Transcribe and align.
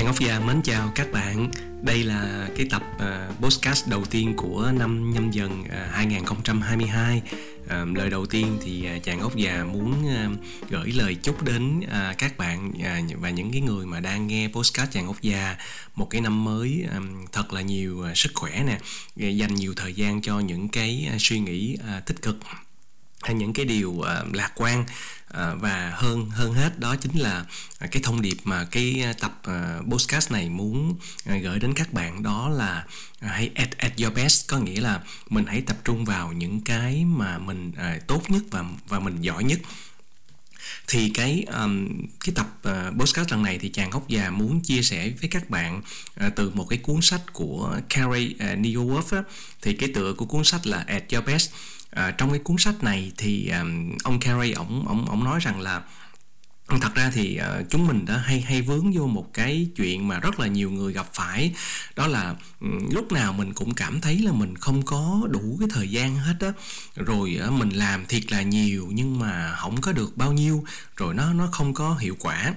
Trang 0.00 0.06
Ốc 0.06 0.20
Gia 0.20 0.40
mến 0.40 0.62
chào 0.62 0.92
các 0.94 1.12
bạn. 1.12 1.50
Đây 1.82 2.04
là 2.04 2.48
cái 2.56 2.66
tập 2.70 2.82
uh, 2.96 3.40
podcast 3.40 3.88
đầu 3.88 4.04
tiên 4.04 4.34
của 4.36 4.72
năm 4.78 5.12
nhâm 5.14 5.30
dần 5.30 5.60
uh, 5.60 5.70
2022 5.92 7.22
uh, 7.64 7.70
Lời 7.96 8.10
đầu 8.10 8.26
tiên 8.26 8.58
thì 8.62 8.86
à, 8.86 8.94
uh, 8.96 9.02
Chàng 9.02 9.20
Ốc 9.20 9.36
Già 9.36 9.64
muốn 9.64 9.92
uh, 9.92 10.38
gửi 10.70 10.92
lời 10.92 11.14
chúc 11.14 11.42
đến 11.42 11.80
uh, 11.80 12.18
các 12.18 12.38
bạn 12.38 12.72
uh, 12.74 13.20
Và 13.20 13.30
những 13.30 13.52
cái 13.52 13.60
người 13.60 13.86
mà 13.86 14.00
đang 14.00 14.26
nghe 14.26 14.48
podcast 14.48 14.90
Chàng 14.90 15.06
Ốc 15.06 15.22
Già 15.22 15.56
Một 15.94 16.10
cái 16.10 16.20
năm 16.20 16.44
mới 16.44 16.84
um, 16.94 17.26
thật 17.32 17.52
là 17.52 17.60
nhiều 17.60 18.04
uh, 18.10 18.16
sức 18.16 18.30
khỏe 18.34 18.62
nè 18.66 18.78
Dành 19.30 19.54
nhiều 19.54 19.74
thời 19.76 19.92
gian 19.92 20.22
cho 20.22 20.40
những 20.40 20.68
cái 20.68 21.08
uh, 21.14 21.20
suy 21.20 21.38
nghĩ 21.38 21.76
uh, 21.98 22.06
tích 22.06 22.22
cực 22.22 22.36
hay 23.20 23.34
những 23.34 23.52
cái 23.52 23.64
điều 23.64 23.90
uh, 23.90 24.06
lạc 24.34 24.52
quan 24.54 24.80
uh, 24.80 25.60
và 25.60 25.92
hơn 25.96 26.30
hơn 26.30 26.52
hết 26.52 26.78
đó 26.78 26.96
chính 26.96 27.18
là 27.18 27.44
cái 27.90 28.02
thông 28.02 28.22
điệp 28.22 28.36
mà 28.44 28.64
cái 28.64 29.04
tập 29.20 29.42
uh, 29.50 29.92
podcast 29.92 30.32
này 30.32 30.48
muốn 30.48 30.90
uh, 30.90 31.42
gửi 31.42 31.58
đến 31.58 31.74
các 31.74 31.92
bạn 31.92 32.22
đó 32.22 32.48
là 32.48 32.84
uh, 33.24 33.30
hãy 33.30 33.50
at, 33.54 33.78
at 33.78 33.92
your 34.00 34.14
best. 34.14 34.48
Có 34.48 34.58
nghĩa 34.58 34.80
là 34.80 35.00
mình 35.28 35.46
hãy 35.46 35.60
tập 35.60 35.76
trung 35.84 36.04
vào 36.04 36.32
những 36.32 36.60
cái 36.60 37.04
mà 37.04 37.38
mình 37.38 37.68
uh, 37.68 38.06
tốt 38.06 38.22
nhất 38.28 38.42
và 38.50 38.64
và 38.88 39.00
mình 39.00 39.16
giỏi 39.20 39.44
nhất. 39.44 39.58
Thì 40.88 41.10
cái 41.14 41.44
um, 41.62 41.88
cái 42.24 42.34
tập 42.34 42.46
uh, 42.68 42.98
podcast 42.98 43.30
lần 43.30 43.42
này 43.42 43.58
thì 43.58 43.68
chàng 43.68 43.90
gốc 43.90 44.08
già 44.08 44.30
muốn 44.30 44.60
chia 44.60 44.82
sẻ 44.82 45.10
với 45.20 45.28
các 45.30 45.50
bạn 45.50 45.82
uh, 46.26 46.32
từ 46.36 46.50
một 46.54 46.66
cái 46.70 46.78
cuốn 46.78 47.00
sách 47.02 47.22
của 47.32 47.76
Carrie 47.88 48.28
uh, 48.28 48.58
Newworth 48.58 49.16
á, 49.16 49.22
thì 49.62 49.72
cái 49.72 49.88
tựa 49.94 50.12
của 50.12 50.24
cuốn 50.24 50.44
sách 50.44 50.66
là 50.66 50.84
At 50.86 51.12
Your 51.12 51.24
Best 51.24 51.50
à, 51.90 52.10
trong 52.10 52.30
cái 52.30 52.38
cuốn 52.38 52.58
sách 52.58 52.82
này 52.82 53.12
thì 53.16 53.48
um, 53.48 53.92
ông 54.04 54.20
Carey 54.20 54.52
ổng 54.52 54.88
ổng 54.88 55.06
ổng 55.08 55.24
nói 55.24 55.40
rằng 55.40 55.60
là 55.60 55.82
thật 56.80 56.94
ra 56.94 57.10
thì 57.14 57.40
uh, 57.40 57.70
chúng 57.70 57.86
mình 57.86 58.04
đã 58.06 58.16
hay 58.16 58.40
hay 58.40 58.62
vướng 58.62 58.92
vô 58.92 59.06
một 59.06 59.34
cái 59.34 59.68
chuyện 59.76 60.08
mà 60.08 60.18
rất 60.18 60.40
là 60.40 60.46
nhiều 60.46 60.70
người 60.70 60.92
gặp 60.92 61.06
phải. 61.14 61.54
Đó 61.96 62.06
là 62.06 62.34
um, 62.60 62.90
lúc 62.90 63.12
nào 63.12 63.32
mình 63.32 63.52
cũng 63.54 63.74
cảm 63.74 64.00
thấy 64.00 64.18
là 64.18 64.32
mình 64.32 64.56
không 64.56 64.82
có 64.82 65.20
đủ 65.30 65.56
cái 65.60 65.68
thời 65.72 65.90
gian 65.90 66.16
hết 66.16 66.34
á. 66.40 66.52
Rồi 66.94 67.40
uh, 67.46 67.52
mình 67.52 67.70
làm 67.70 68.06
thiệt 68.06 68.32
là 68.32 68.42
nhiều 68.42 68.88
nhưng 68.92 69.18
mà 69.18 69.54
không 69.56 69.80
có 69.80 69.92
được 69.92 70.16
bao 70.16 70.32
nhiêu. 70.32 70.64
Rồi 70.96 71.14
nó 71.14 71.32
nó 71.32 71.46
không 71.52 71.74
có 71.74 71.94
hiệu 71.94 72.16
quả 72.20 72.54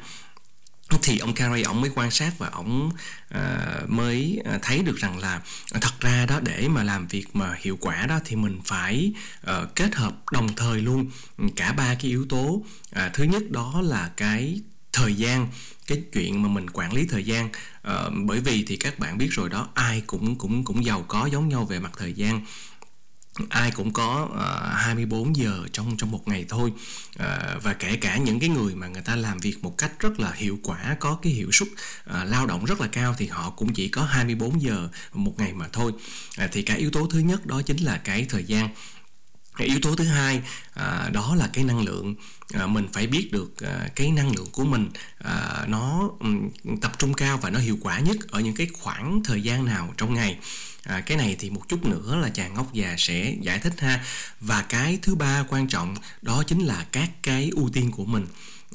thì 1.01 1.17
ông 1.17 1.33
Carey 1.33 1.61
ông 1.63 1.81
mới 1.81 1.91
quan 1.95 2.11
sát 2.11 2.33
và 2.37 2.49
ông 2.49 2.91
uh, 3.35 3.89
mới 3.89 4.41
ờ, 4.45 4.59
thấy 4.61 4.79
được 4.79 4.97
rằng 4.97 5.17
là 5.17 5.41
ờ, 5.71 5.79
thật 5.81 5.93
ra 5.99 6.25
đó 6.25 6.39
để 6.39 6.67
mà 6.67 6.83
làm 6.83 7.07
việc 7.07 7.35
mà 7.35 7.55
hiệu 7.59 7.77
quả 7.81 8.05
đó 8.05 8.19
thì 8.25 8.35
mình 8.35 8.59
phải 8.65 9.13
uh, 9.51 9.75
kết 9.75 9.95
hợp 9.95 10.13
đồng 10.31 10.55
thời 10.55 10.81
luôn 10.81 11.09
cả 11.55 11.73
ba 11.73 11.95
cái 11.95 12.11
yếu 12.11 12.25
tố. 12.29 12.45
Uh, 12.45 13.13
thứ 13.13 13.23
nhất 13.23 13.51
đó 13.51 13.81
là 13.81 14.11
cái 14.17 14.61
thời 14.93 15.15
gian 15.15 15.47
cái 15.87 16.01
chuyện 16.13 16.43
mà 16.43 16.49
mình 16.49 16.69
quản 16.69 16.93
lý 16.93 17.07
thời 17.07 17.23
gian. 17.23 17.49
Uh, 17.87 18.13
bởi 18.25 18.39
vì 18.39 18.63
thì 18.67 18.77
các 18.77 18.99
bạn 18.99 19.17
biết 19.17 19.29
rồi 19.31 19.49
đó 19.49 19.69
ai 19.73 20.03
cũng 20.07 20.35
cũng 20.35 20.63
cũng 20.63 20.85
giàu 20.85 21.05
có 21.07 21.29
giống 21.31 21.49
nhau 21.49 21.65
về 21.65 21.79
mặt 21.79 21.91
thời 21.97 22.13
gian 22.13 22.45
ai 23.49 23.71
cũng 23.71 23.93
có 23.93 24.29
ờ, 24.33 24.69
uh, 24.73 24.81
24 24.81 25.35
giờ 25.35 25.59
trong 25.71 25.97
trong 25.97 26.11
một 26.11 26.27
ngày 26.27 26.45
thôi. 26.49 26.71
Uh, 27.19 27.63
và 27.63 27.73
kể 27.79 27.95
cả 27.95 28.17
những 28.17 28.39
cái 28.39 28.49
người 28.49 28.75
mà 28.75 28.87
người 28.87 29.01
ta 29.01 29.15
làm 29.15 29.37
việc 29.37 29.63
một 29.63 29.77
cách 29.77 29.91
rất 29.99 30.19
là 30.19 30.31
hiệu 30.31 30.59
quả 30.63 30.95
có 30.99 31.17
cái 31.21 31.33
hiệu 31.33 31.51
suất 31.51 31.69
uh, 31.69 32.29
lao 32.29 32.45
động 32.45 32.65
rất 32.65 32.81
là 32.81 32.87
cao 32.87 33.15
thì 33.17 33.27
họ 33.27 33.49
cũng 33.49 33.73
chỉ 33.73 33.87
có 33.87 34.03
24 34.03 34.61
giờ 34.61 34.89
một 35.13 35.33
ngày 35.37 35.53
mà 35.53 35.67
thôi. 35.73 35.91
Uh, 36.43 36.51
thì 36.51 36.61
cái 36.61 36.77
yếu 36.77 36.91
tố 36.91 37.07
thứ 37.07 37.19
nhất 37.19 37.45
đó 37.45 37.61
chính 37.61 37.77
là 37.77 37.97
cái 37.97 38.25
thời 38.29 38.43
gian. 38.43 38.69
Cái 39.57 39.67
yếu 39.67 39.79
tố 39.81 39.95
thứ 39.95 40.03
hai 40.03 40.41
à, 40.73 41.09
đó 41.13 41.35
là 41.35 41.49
cái 41.53 41.63
năng 41.63 41.85
lượng. 41.85 42.15
À, 42.53 42.67
mình 42.67 42.87
phải 42.93 43.07
biết 43.07 43.29
được 43.31 43.57
à, 43.57 43.89
cái 43.95 44.11
năng 44.11 44.35
lượng 44.35 44.47
của 44.51 44.65
mình 44.65 44.89
à, 45.17 45.65
nó 45.67 46.09
um, 46.19 46.49
tập 46.81 46.91
trung 46.99 47.13
cao 47.13 47.37
và 47.37 47.49
nó 47.49 47.59
hiệu 47.59 47.77
quả 47.81 47.99
nhất 47.99 48.17
ở 48.29 48.39
những 48.39 48.55
cái 48.55 48.67
khoảng 48.73 49.21
thời 49.23 49.41
gian 49.41 49.65
nào 49.65 49.93
trong 49.97 50.13
ngày 50.13 50.37
à, 50.83 51.01
cái 51.01 51.17
này 51.17 51.35
thì 51.39 51.49
một 51.49 51.69
chút 51.69 51.85
nữa 51.85 52.15
là 52.15 52.29
chàng 52.29 52.53
ngốc 52.53 52.73
già 52.73 52.95
sẽ 52.97 53.35
giải 53.41 53.59
thích 53.59 53.79
ha. 53.79 54.03
Và 54.39 54.61
cái 54.61 54.99
thứ 55.01 55.15
ba 55.15 55.45
quan 55.49 55.67
trọng 55.67 55.95
đó 56.21 56.43
chính 56.47 56.59
là 56.59 56.85
các 56.91 57.09
cái 57.23 57.49
ưu 57.55 57.69
tiên 57.73 57.91
của 57.91 58.05
mình. 58.05 58.27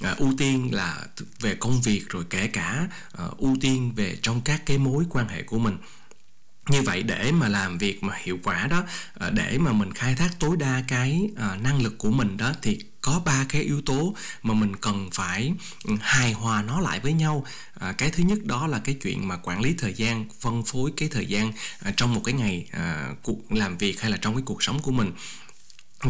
À, 0.03 0.15
ưu 0.19 0.35
tiên 0.39 0.75
là 0.75 1.07
về 1.41 1.55
công 1.55 1.83
việc 1.83 2.09
rồi 2.09 2.25
kể 2.31 2.47
cả 2.47 2.89
à, 3.19 3.25
ưu 3.39 3.57
tiên 3.61 3.93
về 3.97 4.17
trong 4.23 4.41
các 4.41 4.67
cái 4.67 4.79
mối 4.79 5.05
quan 5.11 5.29
hệ 5.29 5.43
của 5.43 5.59
mình. 5.59 5.77
Như 6.69 6.83
vậy 6.83 7.03
để 7.03 7.33
mà 7.33 7.49
làm 7.49 7.79
việc 7.79 8.03
mà 8.03 8.15
hiệu 8.23 8.39
quả 8.43 8.67
đó 8.67 8.85
à, 9.15 9.31
để 9.31 9.59
mà 9.59 9.73
mình 9.73 9.93
khai 9.93 10.15
thác 10.15 10.39
tối 10.39 10.57
đa 10.57 10.83
cái 10.89 11.29
à, 11.37 11.57
năng 11.63 11.83
lực 11.83 11.99
của 11.99 12.11
mình 12.11 12.37
đó 12.37 12.53
thì 12.63 12.79
có 13.09 13.21
ba 13.25 13.47
cái 13.49 13.63
yếu 13.63 13.81
tố 13.81 14.15
mà 14.43 14.55
mình 14.55 14.77
cần 14.77 15.09
phải 15.13 15.53
ừ, 15.85 15.95
hài 16.01 16.33
hòa 16.33 16.63
nó 16.63 16.81
lại 16.81 17.01
với 17.01 17.13
nhau. 17.13 17.45
À, 17.75 17.93
cái 17.93 18.11
thứ 18.11 18.23
nhất 18.23 18.39
đó 18.45 18.67
là 18.67 18.79
cái 18.79 18.95
chuyện 19.03 19.29
mà 19.29 19.37
quản 19.37 19.61
lý 19.61 19.75
thời 19.79 19.95
gian 19.95 20.25
phân 20.41 20.63
phối 20.63 20.93
cái 20.97 21.09
thời 21.13 21.27
gian 21.27 21.53
à, 21.83 21.93
trong 21.97 22.15
một 22.15 22.21
cái 22.25 22.35
ngày 22.35 22.67
à, 22.73 23.11
cuộc 23.23 23.53
làm 23.53 23.79
việc 23.79 24.01
hay 24.01 24.11
là 24.11 24.17
trong 24.17 24.35
cái 24.35 24.43
cuộc 24.47 24.63
sống 24.63 24.81
của 24.83 24.91
mình 24.91 25.13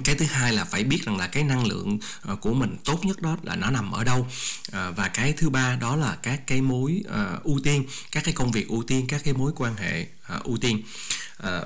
cái 0.04 0.14
thứ 0.14 0.24
hai 0.24 0.52
là 0.52 0.64
phải 0.64 0.84
biết 0.84 1.04
rằng 1.04 1.16
là 1.16 1.26
cái 1.26 1.44
năng 1.44 1.66
lượng 1.66 1.98
ờ, 2.22 2.36
của 2.36 2.54
mình 2.54 2.76
tốt 2.84 3.04
nhất 3.04 3.22
đó 3.22 3.36
là 3.42 3.56
nó 3.56 3.70
nằm 3.70 3.92
ở 3.92 4.04
đâu. 4.04 4.26
Ờ, 4.72 4.92
và 4.92 5.08
cái 5.08 5.32
thứ 5.32 5.50
ba 5.50 5.76
đó 5.76 5.96
là 5.96 6.16
các 6.22 6.46
cái 6.46 6.60
mối 6.60 7.02
ờ, 7.06 7.40
ưu 7.44 7.60
tiên, 7.64 7.84
các 8.12 8.24
cái 8.24 8.34
công 8.34 8.52
việc 8.52 8.68
ưu 8.68 8.82
tiên, 8.82 9.06
các 9.08 9.20
cái 9.24 9.34
mối 9.34 9.52
quan 9.56 9.76
hệ 9.76 10.06
ưu 10.44 10.56
tiên. 10.56 10.82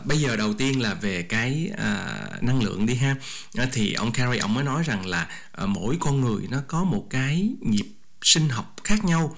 Bây 0.05 0.21
giờ 0.21 0.37
đầu 0.37 0.55
tiên 0.55 0.81
là 0.83 0.95
về 0.95 1.23
cái 1.23 1.71
năng 2.41 2.63
lượng 2.63 2.87
đi 2.87 2.95
ha. 2.95 3.17
Thì 3.73 3.93
ông 3.93 4.13
Carey, 4.13 4.39
ông 4.39 4.55
mới 4.55 4.65
nói 4.65 4.83
rằng 4.83 5.07
là 5.07 5.29
mỗi 5.67 5.97
con 6.01 6.21
người 6.21 6.47
nó 6.51 6.59
có 6.69 6.85
một 6.85 7.07
cái 7.11 7.51
nhịp 7.61 7.87
sinh 8.23 8.49
học 8.49 8.75
khác 8.85 9.05
nhau 9.05 9.37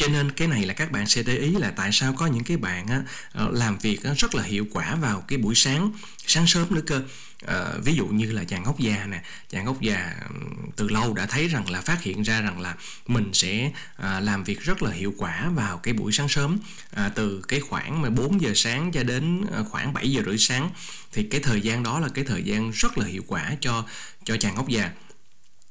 cho 0.00 0.08
nên 0.08 0.30
cái 0.30 0.48
này 0.48 0.66
là 0.66 0.74
các 0.74 0.92
bạn 0.92 1.06
sẽ 1.06 1.22
để 1.22 1.36
ý 1.36 1.50
là 1.50 1.72
tại 1.76 1.90
sao 1.92 2.12
có 2.12 2.26
những 2.26 2.44
cái 2.44 2.56
bạn 2.56 2.86
á, 2.86 3.02
ờ, 3.32 3.50
làm 3.52 3.78
việc 3.78 4.04
á, 4.04 4.12
rất 4.16 4.34
là 4.34 4.42
hiệu 4.42 4.66
quả 4.72 4.94
vào 4.94 5.24
cái 5.28 5.38
buổi 5.38 5.54
sáng 5.54 5.92
sáng 6.26 6.46
sớm 6.46 6.74
nữa 6.74 6.80
cơ. 6.86 7.02
À, 7.46 7.64
ví 7.84 7.94
dụ 7.94 8.06
như 8.06 8.32
là 8.32 8.44
chàng 8.44 8.62
ngốc 8.62 8.78
già 8.78 9.06
nè 9.06 9.22
chàng 9.50 9.64
ngốc 9.64 9.80
già 9.80 10.14
từ 10.76 10.88
lâu 10.88 11.14
đã 11.14 11.26
thấy 11.26 11.48
rằng 11.48 11.70
là 11.70 11.80
phát 11.80 12.02
hiện 12.02 12.22
ra 12.22 12.40
rằng 12.40 12.60
là 12.60 12.74
mình 13.06 13.30
sẽ 13.32 13.72
à, 13.96 14.20
làm 14.20 14.44
việc 14.44 14.60
rất 14.60 14.82
là 14.82 14.90
hiệu 14.90 15.14
quả 15.18 15.48
vào 15.54 15.78
cái 15.78 15.94
buổi 15.94 16.12
sáng 16.12 16.28
sớm. 16.28 16.58
À, 16.90 17.10
từ 17.14 17.42
cái 17.48 17.60
khoảng 17.60 18.02
mà 18.02 18.10
4 18.10 18.40
giờ 18.40 18.52
sáng 18.54 18.92
cho 18.92 19.02
đến 19.02 19.44
khoảng 19.70 19.92
7 19.92 20.10
giờ 20.10 20.22
rưỡi 20.26 20.38
sáng. 20.38 20.70
Thì 21.12 21.22
cái 21.30 21.40
thời 21.40 21.60
gian 21.60 21.82
đó 21.82 22.00
là 22.00 22.08
cái 22.14 22.24
thời 22.24 22.42
gian 22.42 22.70
rất 22.70 22.98
là 22.98 23.06
hiệu 23.06 23.22
quả 23.26 23.56
cho 23.60 23.84
cho 24.24 24.36
chàng 24.36 24.54
ngốc 24.54 24.68
già 24.68 24.90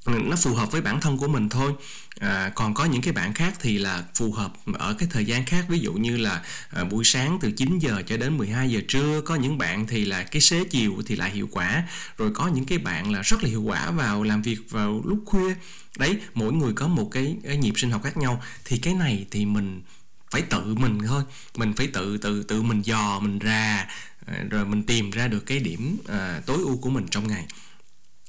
nó 0.09 0.35
phù 0.35 0.53
hợp 0.53 0.71
với 0.71 0.81
bản 0.81 1.01
thân 1.01 1.17
của 1.17 1.27
mình 1.27 1.49
thôi. 1.49 1.73
À, 2.19 2.51
còn 2.55 2.73
có 2.73 2.85
những 2.85 3.01
cái 3.01 3.13
bạn 3.13 3.33
khác 3.33 3.53
thì 3.61 3.77
là 3.77 4.03
phù 4.15 4.31
hợp 4.31 4.53
ở 4.73 4.93
cái 4.93 5.09
thời 5.11 5.25
gian 5.25 5.45
khác. 5.45 5.65
Ví 5.69 5.79
dụ 5.79 5.93
như 5.93 6.17
là 6.17 6.41
à, 6.69 6.83
buổi 6.83 7.03
sáng 7.03 7.37
từ 7.41 7.51
9 7.51 7.79
giờ 7.79 8.01
cho 8.07 8.17
đến 8.17 8.37
12 8.37 8.69
giờ 8.69 8.81
trưa 8.87 9.21
có 9.21 9.35
những 9.35 9.57
bạn 9.57 9.87
thì 9.87 10.05
là 10.05 10.23
cái 10.23 10.41
xế 10.41 10.63
chiều 10.63 11.01
thì 11.05 11.15
lại 11.15 11.31
hiệu 11.31 11.49
quả. 11.51 11.83
Rồi 12.17 12.31
có 12.33 12.47
những 12.47 12.65
cái 12.65 12.77
bạn 12.77 13.11
là 13.11 13.21
rất 13.21 13.43
là 13.43 13.49
hiệu 13.49 13.61
quả 13.61 13.91
vào 13.91 14.23
làm 14.23 14.41
việc 14.41 14.59
vào 14.69 15.01
lúc 15.05 15.23
khuya. 15.25 15.55
Đấy 15.97 16.17
mỗi 16.33 16.53
người 16.53 16.73
có 16.73 16.87
một 16.87 17.09
cái, 17.11 17.37
cái 17.43 17.57
nhịp 17.57 17.73
sinh 17.75 17.91
học 17.91 18.03
khác 18.03 18.17
nhau. 18.17 18.43
Thì 18.65 18.77
cái 18.77 18.93
này 18.93 19.25
thì 19.31 19.45
mình 19.45 19.81
phải 20.31 20.41
tự 20.41 20.75
mình 20.75 20.99
thôi. 21.07 21.23
Mình 21.55 21.73
phải 21.73 21.87
tự 21.87 22.17
tự 22.17 22.43
tự 22.43 22.61
mình 22.61 22.81
dò 22.81 23.19
mình 23.19 23.39
ra 23.39 23.87
à, 24.25 24.43
rồi 24.49 24.65
mình 24.65 24.83
tìm 24.83 25.11
ra 25.11 25.27
được 25.27 25.45
cái 25.45 25.59
điểm 25.59 25.97
à, 26.07 26.41
tối 26.45 26.57
ưu 26.57 26.77
của 26.77 26.89
mình 26.89 27.07
trong 27.07 27.27
ngày 27.27 27.45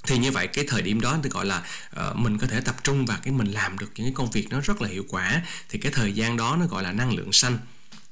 thì 0.06 0.18
như 0.18 0.30
vậy 0.30 0.46
cái 0.46 0.64
thời 0.68 0.82
điểm 0.82 1.00
đó 1.00 1.18
thì 1.22 1.30
gọi 1.30 1.46
là 1.46 1.62
uh, 2.08 2.16
mình 2.16 2.38
có 2.38 2.46
thể 2.46 2.60
tập 2.60 2.76
trung 2.84 3.06
vào 3.06 3.18
cái 3.22 3.32
mình 3.32 3.46
làm 3.46 3.78
được 3.78 3.90
những 3.94 4.06
cái 4.06 4.14
công 4.14 4.30
việc 4.30 4.46
nó 4.50 4.60
rất 4.60 4.82
là 4.82 4.88
hiệu 4.88 5.04
quả. 5.08 5.42
Thì 5.68 5.78
cái 5.78 5.92
thời 5.92 6.12
gian 6.12 6.36
đó 6.36 6.56
nó 6.60 6.66
gọi 6.66 6.82
là 6.82 6.92
năng 6.92 7.12
lượng 7.14 7.32
xanh 7.32 7.58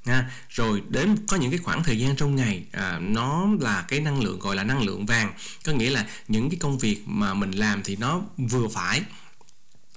ha 0.06 0.30
rồi 0.48 0.82
đến 0.88 1.16
có 1.26 1.36
những 1.36 1.50
cái 1.50 1.58
khoảng 1.58 1.84
thời 1.84 1.98
gian 1.98 2.16
trong 2.16 2.36
ngày 2.36 2.64
à, 2.72 2.98
nó 3.02 3.48
là 3.60 3.84
cái 3.88 4.00
năng 4.00 4.22
lượng 4.22 4.38
gọi 4.38 4.56
là 4.56 4.64
năng 4.64 4.82
lượng 4.82 5.06
vàng. 5.06 5.32
Có 5.64 5.72
nghĩa 5.72 5.90
là 5.90 6.06
những 6.28 6.50
cái 6.50 6.58
công 6.60 6.78
việc 6.78 7.02
mà 7.06 7.34
mình 7.34 7.50
làm 7.50 7.82
thì 7.82 7.96
nó 7.96 8.20
vừa 8.36 8.68
phải 8.68 9.02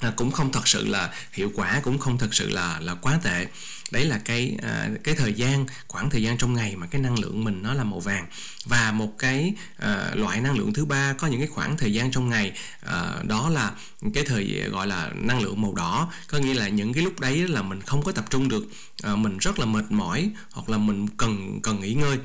À, 0.02 0.14
cũng 0.16 0.32
không 0.32 0.52
thật 0.52 0.68
sự 0.68 0.88
là 0.88 1.14
hiệu 1.34 1.52
quả 1.56 1.82
cũng 1.84 2.00
không 2.00 2.18
thật 2.18 2.34
sự 2.34 2.50
là 2.50 2.80
là 2.80 2.94
quá 2.94 3.20
tệ. 3.24 3.48
Đấy 3.92 4.06
là 4.06 4.18
cái 4.26 4.58
à, 4.64 4.90
cái 5.04 5.16
thời 5.16 5.34
gian 5.34 5.66
khoảng 5.88 6.10
thời 6.10 6.24
gian 6.24 6.38
trong 6.38 6.54
ngày 6.54 6.76
mà 6.76 6.88
cái 6.88 7.02
năng 7.02 7.20
lượng 7.20 7.44
mình 7.44 7.62
nó 7.64 7.74
là 7.74 7.84
màu 7.84 8.00
vàng. 8.00 8.26
Và 8.66 8.92
một 8.92 9.18
cái 9.18 9.54
à, 9.78 10.12
loại 10.14 10.42
năng 10.42 10.58
lượng 10.58 10.74
thứ 10.74 10.86
ba 10.86 11.14
có 11.14 11.28
những 11.28 11.40
cái 11.40 11.48
khoảng 11.48 11.78
thời 11.78 11.94
gian 11.94 12.12
trong 12.12 12.30
ngày 12.30 12.52
à, 12.86 13.14
đó 13.24 13.50
là 13.50 13.72
cái 14.14 14.24
thời 14.28 14.64
gọi 14.72 14.88
là 14.88 15.10
năng 15.16 15.42
lượng 15.42 15.62
màu 15.62 15.74
đỏ. 15.74 16.12
Có 16.28 16.38
nghĩa 16.38 16.54
là 16.54 16.68
những 16.68 16.94
cái 16.94 17.04
lúc 17.04 17.20
đấy 17.20 17.48
là 17.48 17.62
mình 17.62 17.82
không 17.82 18.04
có 18.04 18.12
tập 18.12 18.26
trung 18.30 18.50
được. 18.50 18.68
À, 19.04 19.16
mình 19.16 19.38
rất 19.38 19.60
là 19.60 19.66
mệt 19.66 19.92
mỏi 19.92 20.30
hoặc 20.52 20.70
là 20.70 20.78
mình 20.78 21.08
cần 21.08 21.60
cần 21.64 21.82
nghỉ 21.82 21.94
ngơi. 21.94 22.18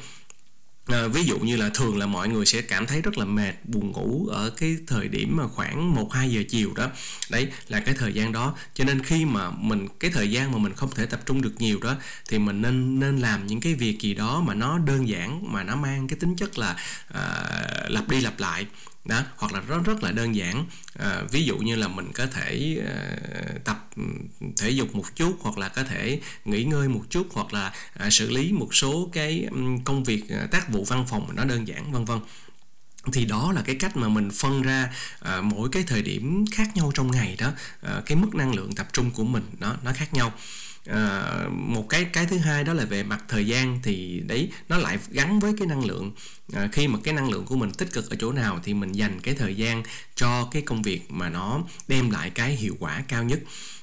À, 0.86 1.06
ví 1.06 1.24
dụ 1.24 1.38
như 1.38 1.56
là 1.56 1.70
thường 1.74 1.98
là 1.98 2.06
mọi 2.06 2.28
người 2.28 2.46
sẽ 2.46 2.62
cảm 2.62 2.86
thấy 2.86 3.02
rất 3.02 3.18
là 3.18 3.24
mệt 3.24 3.52
buồn 3.64 3.92
ngủ 3.92 4.26
ở 4.26 4.50
cái 4.50 4.76
thời 4.86 5.08
điểm 5.08 5.36
mà 5.36 5.46
khoảng 5.48 5.94
1 5.94 6.12
2 6.12 6.30
giờ 6.30 6.42
chiều 6.48 6.72
đó. 6.74 6.86
Đấy 7.30 7.48
là 7.68 7.80
cái 7.80 7.94
thời 7.98 8.12
gian 8.12 8.32
đó. 8.32 8.54
Cho 8.74 8.84
nên 8.84 9.02
khi 9.02 9.24
mà 9.24 9.50
mình 9.50 9.88
cái 10.00 10.10
thời 10.10 10.30
gian 10.30 10.52
mà 10.52 10.58
mình 10.58 10.72
không 10.72 10.90
thể 10.94 11.06
tập 11.06 11.20
trung 11.26 11.42
được 11.42 11.54
nhiều 11.58 11.78
đó 11.82 11.94
thì 12.28 12.38
mình 12.38 12.62
nên 12.62 13.00
nên 13.00 13.18
làm 13.18 13.46
những 13.46 13.60
cái 13.60 13.74
việc 13.74 14.00
gì 14.00 14.14
đó 14.14 14.40
mà 14.40 14.54
nó 14.54 14.78
đơn 14.78 15.08
giản 15.08 15.52
mà 15.52 15.62
nó 15.62 15.76
mang 15.76 16.08
cái 16.08 16.18
tính 16.20 16.36
chất 16.36 16.58
là 16.58 16.76
à, 17.08 17.44
lặp 17.88 18.08
đi 18.08 18.20
lặp 18.20 18.40
lại 18.40 18.66
đó 19.08 19.22
hoặc 19.36 19.52
là 19.52 19.60
rất 19.60 19.84
rất 19.84 20.02
là 20.02 20.12
đơn 20.12 20.34
giản. 20.34 20.66
À, 20.98 21.22
ví 21.30 21.44
dụ 21.44 21.58
như 21.58 21.76
là 21.76 21.88
mình 21.88 22.12
có 22.12 22.26
thể 22.26 22.78
à, 22.86 23.16
tập 23.64 23.88
thể 24.56 24.70
dục 24.70 24.94
một 24.94 25.16
chút 25.16 25.36
hoặc 25.40 25.58
là 25.58 25.68
có 25.68 25.84
thể 25.84 26.20
nghỉ 26.44 26.64
ngơi 26.64 26.88
một 26.88 27.02
chút 27.10 27.26
hoặc 27.32 27.52
là 27.52 27.72
à, 27.94 28.10
xử 28.10 28.30
lý 28.30 28.52
một 28.52 28.74
số 28.74 29.10
cái 29.12 29.48
công 29.84 30.04
việc 30.04 30.30
à, 30.30 30.46
tác 30.50 30.68
vụ 30.68 30.84
văn 30.84 31.06
phòng 31.08 31.36
nó 31.36 31.44
đơn 31.44 31.68
giản 31.68 31.92
vân 31.92 32.04
vân. 32.04 32.18
Thì 33.12 33.24
đó 33.24 33.52
là 33.52 33.62
cái 33.62 33.74
cách 33.74 33.96
mà 33.96 34.08
mình 34.08 34.30
phân 34.30 34.62
ra 34.62 34.92
à, 35.20 35.40
mỗi 35.40 35.68
cái 35.72 35.82
thời 35.86 36.02
điểm 36.02 36.44
khác 36.52 36.68
nhau 36.74 36.92
trong 36.94 37.10
ngày 37.10 37.36
đó. 37.38 37.52
À, 37.82 38.02
cái 38.06 38.16
mức 38.16 38.34
năng 38.34 38.54
lượng 38.54 38.74
tập 38.74 38.88
trung 38.92 39.10
của 39.10 39.24
mình 39.24 39.44
nó 39.58 39.76
nó 39.84 39.92
khác 39.94 40.14
nhau 40.14 40.32
à, 40.86 41.32
một 41.50 41.88
cái 41.88 42.04
cái 42.04 42.26
thứ 42.26 42.38
hai 42.38 42.64
đó 42.64 42.72
là 42.72 42.84
về 42.84 43.02
mặt 43.02 43.24
thời 43.28 43.46
gian 43.46 43.80
thì 43.82 44.22
đấy 44.26 44.50
nó 44.68 44.78
lại 44.78 44.98
gắn 45.10 45.38
với 45.38 45.52
cái 45.58 45.66
năng 45.66 45.84
lượng. 45.84 46.12
À, 46.52 46.68
khi 46.72 46.88
mà 46.88 46.98
cái 47.04 47.14
năng 47.14 47.30
lượng 47.30 47.44
của 47.44 47.56
mình 47.56 47.70
tích 47.70 47.92
cực 47.92 48.10
ở 48.10 48.16
chỗ 48.20 48.32
nào 48.32 48.60
thì 48.64 48.74
mình 48.74 48.92
dành 48.92 49.20
cái 49.20 49.34
thời 49.34 49.56
gian 49.56 49.82
cho 50.14 50.48
cái 50.52 50.62
công 50.62 50.82
việc 50.82 51.10
mà 51.10 51.28
nó 51.28 51.60
đem 51.88 52.10
lại 52.10 52.30
cái 52.30 52.56
hiệu 52.56 52.76
quả 52.80 53.02
cao 53.08 53.24
nhất. 53.24 53.40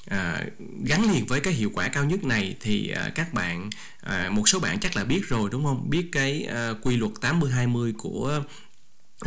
À, 0.08 0.44
gắn 0.86 1.14
liền 1.14 1.26
với 1.26 1.40
cái 1.40 1.54
hiệu 1.54 1.72
quả 1.74 1.88
cao 1.88 2.06
nhất 2.06 2.24
này 2.24 2.56
thì 2.62 2.90
à, 2.90 3.12
các 3.16 3.34
bạn 3.34 3.70
à, 4.02 4.30
một 4.30 4.50
số 4.50 4.60
bạn 4.60 4.80
chắc 4.80 4.96
là 4.96 5.04
biết 5.04 5.22
rồi 5.28 5.50
đúng 5.52 5.64
không? 5.64 5.90
Biết 5.90 6.10
cái 6.12 6.44
à, 6.44 6.70
quy 6.82 6.98
luật 6.98 7.12
80 7.22 7.52
20 7.52 7.94
của 7.98 8.44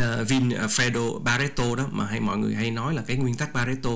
uh, 0.03 0.29
Vin 0.29 0.49
uh, 0.49 0.71
Fredo 0.71 1.25
Pareto 1.25 1.75
đó 1.75 1.87
mà 1.93 2.07
hay 2.07 2.21
mọi 2.21 2.39
người 2.39 2.55
hay 2.55 2.71
nói 2.71 2.95
là 2.95 3.03
cái 3.07 3.17
nguyên 3.17 3.35
tắc 3.35 3.55
Pareto 3.55 3.91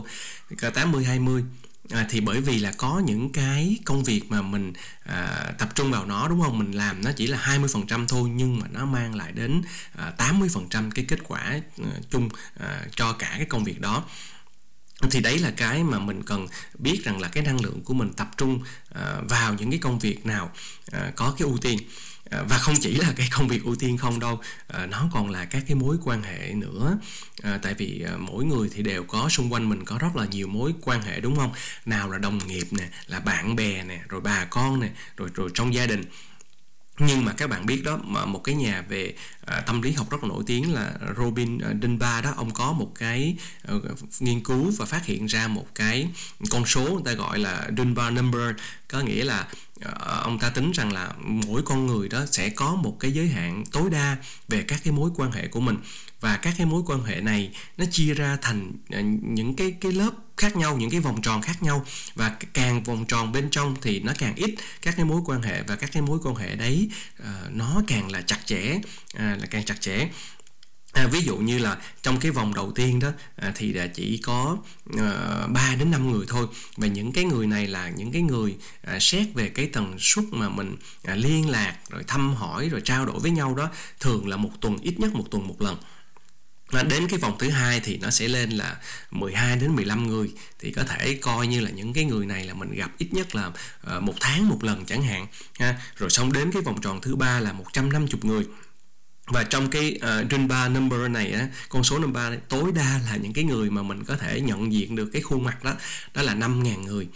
80 0.75 1.05
20 1.05 1.45
à, 1.91 2.07
thì 2.11 2.21
bởi 2.21 2.41
vì 2.41 2.59
là 2.59 2.73
có 2.77 3.03
những 3.05 3.33
cái 3.33 3.79
công 3.85 4.05
việc 4.05 4.31
mà 4.31 4.43
mình 4.43 4.73
à, 5.03 5.53
tập 5.59 5.69
trung 5.75 5.91
vào 5.91 6.07
nó 6.07 6.29
đúng 6.29 6.43
không? 6.43 6.59
Mình 6.59 6.73
làm 6.73 7.05
nó 7.05 7.11
chỉ 7.17 7.27
là 7.27 7.39
20% 7.39 8.07
thôi 8.09 8.31
nhưng 8.35 8.59
mà 8.59 8.67
nó 8.71 8.87
mang 8.87 9.15
lại 9.15 9.33
đến 9.33 9.63
à, 9.97 10.13
80% 10.19 10.91
cái 10.91 11.05
kết 11.09 11.19
quả 11.29 11.41
à, 11.79 11.91
chung 12.11 12.29
à, 12.61 12.83
cho 12.97 13.13
cả 13.13 13.35
cái 13.37 13.45
công 13.45 13.65
việc 13.65 13.81
đó. 13.81 14.05
Thì 15.11 15.21
đấy 15.21 15.39
là 15.39 15.51
cái 15.57 15.85
mà 15.85 15.99
mình 15.99 16.23
cần 16.23 16.47
biết 16.79 17.01
rằng 17.05 17.21
là 17.21 17.29
cái 17.29 17.45
năng 17.45 17.61
lượng 17.61 17.81
của 17.85 17.95
mình 17.95 18.13
tập 18.13 18.31
trung 18.37 18.63
à, 18.95 19.21
vào 19.29 19.55
những 19.55 19.71
cái 19.71 19.79
công 19.79 19.99
việc 19.99 20.27
nào 20.27 20.51
à, 20.93 21.13
có 21.17 21.35
cái 21.39 21.49
ưu 21.49 21.59
tiên. 21.59 21.79
Ờ, 22.31 22.45
và 22.49 22.59
không 22.59 22.75
chỉ 22.81 22.95
là 22.95 23.13
cái 23.17 23.29
công 23.31 23.49
việc 23.49 23.65
ưu 23.65 23.75
tiên 23.77 23.99
không 23.99 24.21
đâu 24.21 24.41
ờ, 24.67 24.87
nó 24.87 25.09
còn 25.13 25.31
là 25.31 25.45
các 25.45 25.63
cái 25.67 25.75
mối 25.75 25.97
quan 26.05 26.23
hệ 26.23 26.53
nữa. 26.55 26.99
Ờ, 27.43 27.59
tại 27.63 27.75
vì 27.75 28.05
mỗi 28.19 28.45
người 28.45 28.71
thì 28.75 28.83
đều 28.83 29.05
có, 29.05 29.29
xung 29.29 29.53
quanh 29.53 29.69
mình 29.69 29.85
có 29.85 29.99
rất 29.99 30.17
là 30.17 30.25
nhiều 30.25 30.49
mối 30.49 30.75
quan 30.81 31.03
hệ, 31.03 31.21
đúng 31.21 31.37
không? 31.37 31.53
Nào 31.87 32.11
là 32.11 32.19
đồng 32.19 32.41
nghiệp 32.47 32.67
nè, 32.71 32.89
là 33.07 33.21
bạn 33.21 33.57
bè 33.57 33.85
nè, 33.85 34.01
rồi 34.09 34.21
bà 34.21 34.45
con 34.45 34.81
nè, 34.81 34.89
rồi 35.17 35.29
rồi 35.35 35.51
trong 35.55 35.75
gia 35.75 35.87
đình 35.87 36.05
nhưng 37.07 37.25
mà 37.25 37.33
các 37.33 37.51
bạn 37.51 37.67
biết 37.67 37.83
đó 37.85 37.99
mà 38.05 38.25
một 38.25 38.45
cái 38.45 38.55
nhà 38.55 38.85
về 38.89 39.15
à, 39.47 39.61
tâm 39.61 39.83
lý 39.83 39.93
học 39.93 40.11
rất 40.11 40.23
là 40.23 40.29
nổi 40.29 40.45
tiếng 40.47 40.75
là 40.75 40.93
Robin 41.17 41.59
à, 41.59 41.71
Dunbar 41.83 42.25
đó 42.25 42.33
ông 42.37 42.51
có 42.51 42.73
một 42.73 42.93
cái 42.95 43.37
à, 43.69 43.75
nghiên 44.21 44.41
cứu 44.41 44.73
và 44.79 44.87
phát 44.87 45.05
hiện 45.05 45.27
ra 45.27 45.49
một 45.49 45.67
cái 45.75 46.09
con 46.51 46.67
số 46.67 46.83
người 46.83 47.03
ta 47.05 47.13
gọi 47.13 47.39
là 47.39 47.69
Dunbar 47.77 48.13
number. 48.13 48.55
Có 48.89 49.01
nghĩa 49.01 49.25
là 49.25 49.47
Ờ, 49.83 50.21
ông 50.23 50.39
ta 50.39 50.51
tính 50.51 50.73
rằng 50.73 50.93
là 50.93 51.13
mỗi 51.19 51.63
con 51.63 51.87
người 51.87 52.09
đó 52.09 52.27
sẽ 52.27 52.49
có 52.49 52.75
một 52.75 52.97
cái 53.01 53.13
giới 53.13 53.29
hạn 53.29 53.65
tối 53.73 53.91
đa 53.91 54.17
về 54.49 54.63
các 54.63 54.81
cái 54.85 54.93
mối 54.93 55.11
quan 55.17 55.33
hệ 55.33 55.49
của 55.49 55.61
mình 55.61 55.77
và 56.21 56.37
các 56.37 56.55
cái 56.59 56.67
mối 56.67 56.83
quan 56.87 57.05
hệ 57.05 57.21
này 57.21 57.51
nó 57.77 57.85
chia 57.91 58.15
ra 58.15 58.39
thành 58.43 58.73
ờ, 58.91 59.01
những 59.23 59.57
cái 59.57 59.75
cái 59.81 59.93
lớp 59.93 60.11
khác 60.37 60.57
nhau 60.57 60.77
những 60.77 60.91
cái 60.91 61.01
vòng 61.01 61.23
tròn 61.23 61.43
khác 61.43 61.63
nhau. 61.63 61.85
Và 62.15 62.37
càng 62.53 62.83
vòng 62.83 63.05
tròn 63.05 63.33
bên 63.33 63.51
trong 63.51 63.77
thì 63.83 64.01
nó 64.01 64.13
càng 64.19 64.35
ít 64.35 64.55
các 64.83 64.95
cái 64.97 65.05
mối 65.05 65.21
quan 65.27 65.43
hệ. 65.43 65.63
Và 65.63 65.77
các 65.77 65.91
cái 65.93 66.03
mối 66.03 66.19
quan 66.25 66.35
hệ 66.37 66.55
đấy 66.57 66.89
uh, 67.23 67.27
nó 67.51 67.83
càng 67.87 68.11
là 68.11 68.21
chặt 68.21 68.39
chẽ 68.45 68.75
uh, 68.77 69.21
là 69.21 69.47
càng 69.51 69.65
chặt 69.65 69.81
chẽ. 69.81 70.09
À, 70.93 71.07
ví 71.13 71.21
dụ 71.21 71.37
như 71.37 71.59
là 71.59 71.77
trong 72.03 72.21
cái 72.21 72.31
vòng 72.31 72.55
đầu 72.55 72.73
tiên 72.73 72.99
đó 72.99 73.09
à, 73.37 73.53
thì 73.55 73.73
là 73.73 73.87
chỉ 73.87 74.19
có 74.19 74.57
ờ, 74.99 75.43
à, 75.43 75.47
3 75.47 75.75
đến 75.79 75.91
5 75.91 76.13
người 76.13 76.27
thôi. 76.29 76.47
Và 76.77 76.87
những 76.87 77.13
cái 77.13 77.25
người 77.25 77.47
này 77.47 77.67
là 77.67 77.89
những 77.89 78.13
cái 78.13 78.23
người 78.23 78.57
à, 78.83 78.99
xét 79.01 79.35
về 79.35 79.49
cái 79.49 79.67
tần 79.67 79.97
suất 79.99 80.25
mà 80.31 80.49
mình 80.49 80.77
à, 81.05 81.15
liên 81.15 81.51
lạc 81.51 81.77
rồi 81.91 82.05
thăm 82.07 82.35
hỏi 82.35 82.69
rồi 82.69 82.81
trao 82.85 83.07
đổi 83.07 83.19
với 83.21 83.31
nhau 83.31 83.55
đó 83.55 83.71
thường 84.01 84.29
là 84.29 84.37
một 84.37 84.51
tuần 84.61 84.79
ít 84.83 85.01
nhất 85.01 85.15
một 85.15 85.25
tuần 85.31 85.49
một 85.49 85.63
lần 85.63 85.77
đến 86.73 87.09
cái 87.09 87.19
vòng 87.19 87.37
thứ 87.39 87.51
hai 87.51 87.81
thì 87.81 87.99
nó 87.99 88.11
sẽ 88.11 88.29
lên 88.29 88.51
là 88.51 88.77
12 89.11 89.57
đến 89.57 89.77
15 89.77 90.07
người. 90.07 90.31
Thì 90.59 90.73
có 90.73 90.83
thể 90.83 91.15
coi 91.15 91.47
như 91.47 91.61
là 91.61 91.71
những 91.71 91.93
cái 91.93 92.05
người 92.05 92.27
này 92.27 92.45
là 92.45 92.55
mình 92.55 92.75
gặp 92.75 92.91
ít 92.99 93.09
nhất 93.13 93.35
là 93.35 93.51
ờ, 93.83 94.01
một 94.01 94.15
tháng 94.21 94.49
một 94.49 94.65
lần 94.65 94.87
chẳng 94.87 95.03
hạn 95.03 95.27
ha. 95.59 95.81
Rồi 95.97 96.11
xong 96.11 96.33
đến 96.33 96.53
cái 96.53 96.63
vòng 96.63 96.81
tròn 96.81 97.01
thứ 97.01 97.17
ba 97.17 97.41
là 97.41 97.53
150 97.53 98.21
người. 98.23 98.45
Và 99.27 99.43
trong 99.43 99.71
cái 99.71 99.99
ờ, 100.01 100.25
uh, 100.35 100.49
ba 100.49 100.69
number 100.69 101.11
này 101.11 101.33
á 101.33 101.49
con 101.69 101.85
số 101.85 101.99
number 101.99 102.31
này, 102.31 102.39
tối 102.49 102.73
đa 102.75 103.01
là 103.05 103.17
những 103.17 103.33
cái 103.33 103.45
người 103.45 103.71
mà 103.71 103.83
mình 103.83 104.05
có 104.05 104.17
thể 104.17 104.41
nhận 104.41 104.73
diện 104.73 104.97
được 104.97 105.11
cái 105.13 105.23
khuôn 105.23 105.45
mặt 105.45 105.65
đó 105.65 105.75
đó 106.15 106.23
là 106.23 106.35
5.000 106.35 106.83
người. 106.83 107.09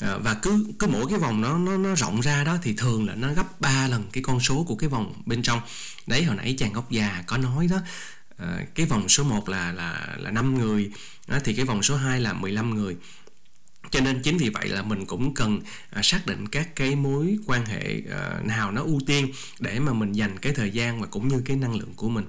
À, 0.00 0.16
và 0.16 0.34
cứ 0.34 0.66
cứ 0.78 0.86
mỗi 0.86 1.06
cái 1.10 1.18
vòng 1.18 1.40
nó 1.40 1.58
nó 1.58 1.76
nó 1.76 1.94
rộng 1.94 2.20
ra 2.20 2.44
đó 2.44 2.58
thì 2.62 2.74
thường 2.76 3.06
là 3.06 3.14
nó 3.14 3.32
gấp 3.32 3.60
3 3.60 3.88
lần 3.88 4.08
cái 4.12 4.22
con 4.22 4.40
số 4.40 4.64
của 4.68 4.74
cái 4.74 4.88
vòng 4.88 5.22
bên 5.26 5.42
trong. 5.42 5.60
Đấy 6.06 6.24
hồi 6.24 6.36
nãy 6.36 6.54
chàng 6.58 6.72
gốc 6.72 6.90
già 6.90 7.22
có 7.26 7.36
nói 7.36 7.66
đó 7.66 7.80
à, 8.36 8.64
cái 8.74 8.86
vòng 8.86 9.08
số 9.08 9.24
1 9.24 9.48
là 9.48 9.72
là 9.72 10.16
là 10.18 10.30
5 10.30 10.58
người 10.58 10.90
à, 11.26 11.40
thì 11.44 11.54
cái 11.54 11.64
vòng 11.64 11.82
số 11.82 11.96
2 11.96 12.20
là 12.20 12.32
15 12.32 12.74
người. 12.74 12.96
Cho 13.90 14.00
nên 14.00 14.22
chính 14.22 14.36
vì 14.36 14.48
vậy 14.48 14.68
là 14.68 14.82
mình 14.82 15.06
cũng 15.06 15.34
cần 15.34 15.60
à, 15.90 16.02
xác 16.02 16.26
định 16.26 16.48
các 16.48 16.76
cái 16.76 16.94
mối 16.94 17.38
quan 17.46 17.66
hệ 17.66 18.02
à, 18.10 18.40
nào 18.44 18.72
nó 18.72 18.82
ưu 18.82 19.00
tiên 19.06 19.32
để 19.60 19.80
mà 19.80 19.92
mình 19.92 20.12
dành 20.12 20.38
cái 20.38 20.52
thời 20.52 20.70
gian 20.70 21.00
và 21.00 21.06
cũng 21.06 21.28
như 21.28 21.42
cái 21.44 21.56
năng 21.56 21.76
lượng 21.76 21.94
của 21.96 22.08
mình 22.08 22.24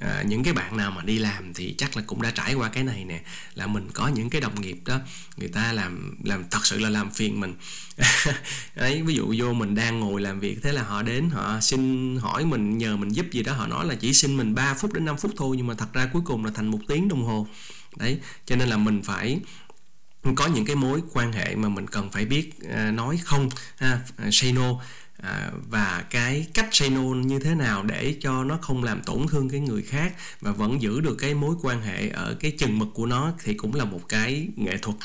à, 0.00 0.22
những 0.26 0.44
cái 0.44 0.54
bạn 0.54 0.76
nào 0.76 0.90
mà 0.90 1.02
đi 1.02 1.18
làm 1.18 1.54
thì 1.54 1.74
chắc 1.78 1.96
là 1.96 2.02
cũng 2.06 2.22
đã 2.22 2.30
trải 2.30 2.54
qua 2.54 2.68
cái 2.68 2.84
này 2.84 3.04
nè. 3.04 3.20
Là 3.54 3.66
mình 3.66 3.88
có 3.92 4.08
những 4.08 4.30
cái 4.30 4.40
đồng 4.40 4.60
nghiệp 4.60 4.78
đó 4.84 5.00
người 5.36 5.48
ta 5.48 5.72
làm 5.72 6.16
làm 6.24 6.44
thật 6.50 6.66
sự 6.66 6.78
là 6.78 6.90
làm 6.90 7.10
phiền 7.10 7.40
mình. 7.40 7.54
Đấy 8.74 9.02
ví 9.02 9.14
dụ 9.14 9.34
vô 9.38 9.52
mình 9.52 9.74
đang 9.74 10.00
ngồi 10.00 10.20
làm 10.20 10.40
việc 10.40 10.58
thế 10.62 10.72
là 10.72 10.82
họ 10.82 11.02
đến 11.02 11.30
họ 11.30 11.60
xin 11.60 12.16
hỏi 12.16 12.44
mình 12.44 12.78
nhờ 12.78 12.96
mình 12.96 13.08
giúp 13.08 13.26
gì 13.32 13.42
đó 13.42 13.52
họ 13.52 13.66
nói 13.66 13.86
là 13.86 13.94
chỉ 13.94 14.14
xin 14.14 14.36
mình 14.36 14.54
3 14.54 14.74
phút 14.74 14.92
đến 14.92 15.04
5 15.04 15.16
phút 15.16 15.32
thôi 15.36 15.56
nhưng 15.56 15.66
mà 15.66 15.74
thật 15.74 15.92
ra 15.92 16.06
cuối 16.12 16.22
cùng 16.24 16.44
là 16.44 16.50
thành 16.54 16.66
một 16.66 16.80
tiếng 16.88 17.08
đồng 17.08 17.24
hồ. 17.24 17.46
Đấy 17.96 18.20
cho 18.46 18.56
nên 18.56 18.68
là 18.68 18.76
mình 18.76 19.02
phải 19.02 19.40
có 20.34 20.46
những 20.46 20.64
cái 20.64 20.76
mối 20.76 21.02
quan 21.12 21.32
hệ 21.32 21.56
mà 21.56 21.68
mình 21.68 21.86
cần 21.86 22.10
phải 22.10 22.24
biết 22.24 22.50
à, 22.70 22.90
nói 22.90 23.20
không 23.24 23.48
ha, 23.76 24.00
say 24.32 24.52
no 24.52 24.80
à, 25.24 25.50
và 25.70 26.04
cái 26.10 26.46
cách 26.54 26.68
say 26.72 26.90
no 26.90 27.00
như 27.02 27.38
thế 27.38 27.54
nào 27.54 27.82
để 27.82 28.16
cho 28.20 28.44
nó 28.44 28.58
không 28.62 28.84
làm 28.84 29.02
tổn 29.02 29.26
thương 29.28 29.48
cái 29.48 29.60
người 29.60 29.82
khác 29.82 30.14
và 30.40 30.52
vẫn 30.52 30.82
giữ 30.82 31.00
được 31.00 31.14
cái 31.14 31.34
mối 31.34 31.54
quan 31.62 31.82
hệ 31.82 32.08
ở 32.08 32.36
cái 32.40 32.50
chừng 32.50 32.78
mực 32.78 32.88
của 32.94 33.06
nó 33.06 33.32
thì 33.44 33.54
cũng 33.54 33.74
là 33.74 33.84
một 33.84 34.08
cái 34.08 34.48
nghệ 34.56 34.76
thuật. 34.76 34.96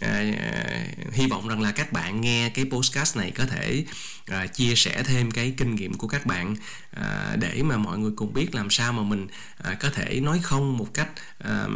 À, 0.00 0.24
à, 0.38 0.84
hy 1.12 1.26
vọng 1.26 1.48
rằng 1.48 1.60
là 1.60 1.72
các 1.72 1.92
bạn 1.92 2.20
nghe 2.20 2.48
cái 2.48 2.64
podcast 2.64 3.16
này 3.16 3.30
có 3.30 3.46
thể 3.46 3.84
à, 4.26 4.46
chia 4.46 4.74
sẻ 4.74 5.02
thêm 5.02 5.30
cái 5.30 5.54
kinh 5.56 5.74
nghiệm 5.74 5.94
của 5.94 6.08
các 6.08 6.26
bạn 6.26 6.56
à, 6.90 7.36
để 7.40 7.62
mà 7.62 7.76
mọi 7.76 7.98
người 7.98 8.12
cùng 8.16 8.32
biết 8.34 8.54
làm 8.54 8.70
sao 8.70 8.92
mà 8.92 9.02
mình 9.02 9.26
à, 9.58 9.74
có 9.80 9.90
thể 9.90 10.20
nói 10.20 10.40
không 10.42 10.76
một 10.76 10.94
cách 10.94 11.08
à, 11.38 11.66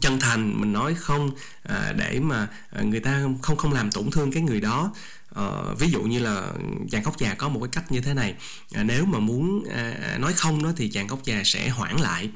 chân 0.00 0.20
thành 0.20 0.60
mình 0.60 0.72
nói 0.72 0.94
không 0.94 1.30
à, 1.62 1.92
để 1.96 2.20
mà 2.20 2.48
à, 2.70 2.82
người 2.82 3.00
ta 3.00 3.22
không 3.42 3.56
không 3.56 3.72
làm 3.72 3.90
tổn 3.90 4.10
thương 4.10 4.32
cái 4.32 4.42
người 4.42 4.60
đó 4.60 4.92
uh, 5.40 5.78
ví 5.78 5.90
dụ 5.90 6.02
như 6.02 6.18
là 6.18 6.52
chàng 6.90 7.02
cốc 7.02 7.18
già 7.18 7.34
có 7.34 7.48
một 7.48 7.60
cái 7.60 7.68
cách 7.72 7.92
như 7.92 8.00
thế 8.00 8.14
này. 8.14 8.34
À, 8.74 8.82
nếu 8.82 9.04
mà 9.04 9.18
muốn 9.18 9.64
à, 9.74 10.18
nói 10.18 10.32
không 10.32 10.64
đó 10.64 10.72
thì 10.76 10.88
chàng 10.88 11.08
cốc 11.08 11.24
già 11.24 11.42
sẽ 11.44 11.68
hoãn 11.68 11.96
lại. 11.96 12.28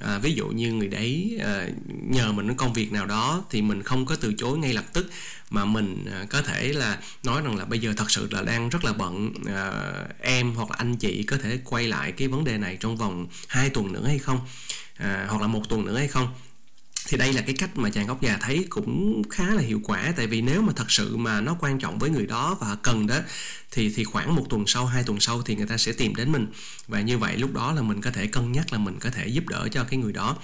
À, 0.00 0.18
ví 0.18 0.34
dụ 0.34 0.48
như 0.48 0.72
người 0.72 0.88
đấy 0.88 1.38
à, 1.44 1.66
nhờ 2.10 2.32
mình 2.32 2.54
công 2.54 2.72
việc 2.72 2.92
nào 2.92 3.06
đó 3.06 3.44
thì 3.50 3.62
mình 3.62 3.82
không 3.82 4.06
có 4.06 4.16
từ 4.16 4.34
chối 4.38 4.58
ngay 4.58 4.72
lập 4.72 4.84
tức 4.92 5.10
mà 5.50 5.64
mình 5.64 6.04
à, 6.12 6.26
có 6.30 6.42
thể 6.42 6.72
là 6.72 6.98
nói 7.24 7.42
rằng 7.42 7.56
là 7.56 7.64
bây 7.64 7.78
giờ 7.78 7.92
thật 7.96 8.10
sự 8.10 8.28
là 8.30 8.42
đang 8.42 8.68
rất 8.68 8.84
là 8.84 8.92
bận 8.92 9.32
à, 9.46 9.72
em 10.20 10.54
hoặc 10.54 10.70
là 10.70 10.76
anh 10.78 10.96
chị 10.96 11.22
có 11.22 11.36
thể 11.42 11.58
quay 11.64 11.88
lại 11.88 12.12
cái 12.12 12.28
vấn 12.28 12.44
đề 12.44 12.58
này 12.58 12.76
trong 12.80 12.96
vòng 12.96 13.26
2 13.48 13.70
tuần 13.70 13.92
nữa 13.92 14.06
hay 14.06 14.18
không? 14.18 14.40
À, 14.96 15.26
hoặc 15.28 15.40
là 15.40 15.46
một 15.46 15.68
tuần 15.68 15.84
nữa 15.84 15.98
hay 15.98 16.08
không? 16.08 16.28
Thì 17.08 17.16
đây 17.16 17.32
là 17.32 17.40
cái 17.40 17.54
cách 17.58 17.76
mà 17.76 17.90
chàng 17.90 18.06
góc 18.06 18.22
già 18.22 18.38
thấy 18.40 18.66
cũng 18.70 19.22
khá 19.30 19.54
là 19.54 19.62
hiệu 19.62 19.80
quả. 19.84 20.12
Tại 20.16 20.26
vì 20.26 20.42
nếu 20.42 20.62
mà 20.62 20.72
thật 20.76 20.90
sự 20.90 21.16
mà 21.16 21.40
nó 21.40 21.56
quan 21.60 21.78
trọng 21.78 21.98
với 21.98 22.10
người 22.10 22.26
đó 22.26 22.56
và 22.60 22.76
cần 22.82 23.06
đó 23.06 23.18
thì 23.70 23.92
thì 23.96 24.04
khoảng 24.04 24.36
một 24.36 24.46
tuần 24.50 24.64
sau 24.66 24.86
hai 24.86 25.02
tuần 25.04 25.20
sau 25.20 25.42
thì 25.42 25.56
người 25.56 25.66
ta 25.66 25.76
sẽ 25.76 25.92
tìm 25.92 26.14
đến 26.14 26.32
mình. 26.32 26.46
Và 26.88 27.00
như 27.00 27.18
vậy 27.18 27.36
lúc 27.36 27.52
đó 27.52 27.72
là 27.72 27.82
mình 27.82 28.00
có 28.00 28.10
thể 28.10 28.26
cân 28.26 28.52
nhắc 28.52 28.72
là 28.72 28.78
mình 28.78 28.98
có 28.98 29.10
thể 29.10 29.26
giúp 29.26 29.48
đỡ 29.48 29.68
cho 29.72 29.84
cái 29.84 29.98
người 29.98 30.12
đó. 30.12 30.36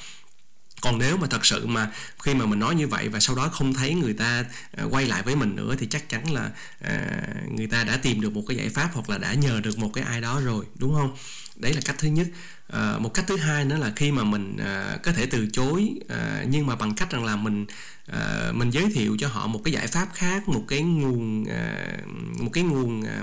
Còn 0.80 0.98
nếu 0.98 1.16
mà 1.16 1.26
thật 1.26 1.46
sự 1.46 1.66
mà 1.66 1.92
khi 2.22 2.34
mà 2.34 2.46
mình 2.46 2.58
nói 2.58 2.74
như 2.74 2.88
vậy 2.88 3.08
và 3.08 3.20
sau 3.20 3.36
đó 3.36 3.48
không 3.48 3.74
thấy 3.74 3.94
người 3.94 4.14
ta 4.14 4.44
à, 4.76 4.84
quay 4.90 5.06
lại 5.06 5.22
với 5.22 5.36
mình 5.36 5.56
nữa 5.56 5.74
thì 5.78 5.86
chắc 5.86 6.08
chắn 6.08 6.32
là 6.32 6.50
à, 6.80 7.08
người 7.56 7.66
ta 7.66 7.84
đã 7.84 7.96
tìm 7.96 8.20
được 8.20 8.32
một 8.32 8.42
cái 8.48 8.56
giải 8.56 8.68
pháp 8.68 8.90
hoặc 8.94 9.10
là 9.10 9.18
đã 9.18 9.34
nhờ 9.34 9.60
được 9.64 9.78
một 9.78 9.90
cái 9.94 10.04
ai 10.04 10.20
đó 10.20 10.40
rồi 10.40 10.64
đúng 10.74 10.94
không? 10.94 11.16
Đấy 11.56 11.72
là 11.74 11.80
cách 11.84 11.96
thứ 11.98 12.08
nhất 12.08 12.26
à, 12.68 12.98
một 12.98 13.14
cách 13.14 13.24
thứ 13.28 13.36
hai 13.36 13.64
nữa 13.64 13.76
là 13.76 13.92
khi 13.96 14.12
mà 14.12 14.24
mình 14.24 14.56
à, 14.56 14.98
có 15.02 15.12
thể 15.12 15.26
từ 15.26 15.48
chối 15.52 15.90
à, 16.08 16.44
nhưng 16.50 16.66
mà 16.66 16.76
bằng 16.76 16.94
cách 16.94 17.10
rằng 17.10 17.24
là 17.24 17.36
mình 17.36 17.66
à, 18.06 18.52
mình 18.52 18.70
giới 18.70 18.90
thiệu 18.94 19.16
cho 19.18 19.28
họ 19.28 19.46
một 19.46 19.60
cái 19.64 19.72
giải 19.72 19.86
pháp 19.86 20.08
khác 20.14 20.48
một 20.48 20.64
cái 20.68 20.82
nguồn 20.82 21.44
à, 21.44 21.98
một 22.40 22.50
cái 22.52 22.64
nguồn 22.64 23.02
à, 23.02 23.22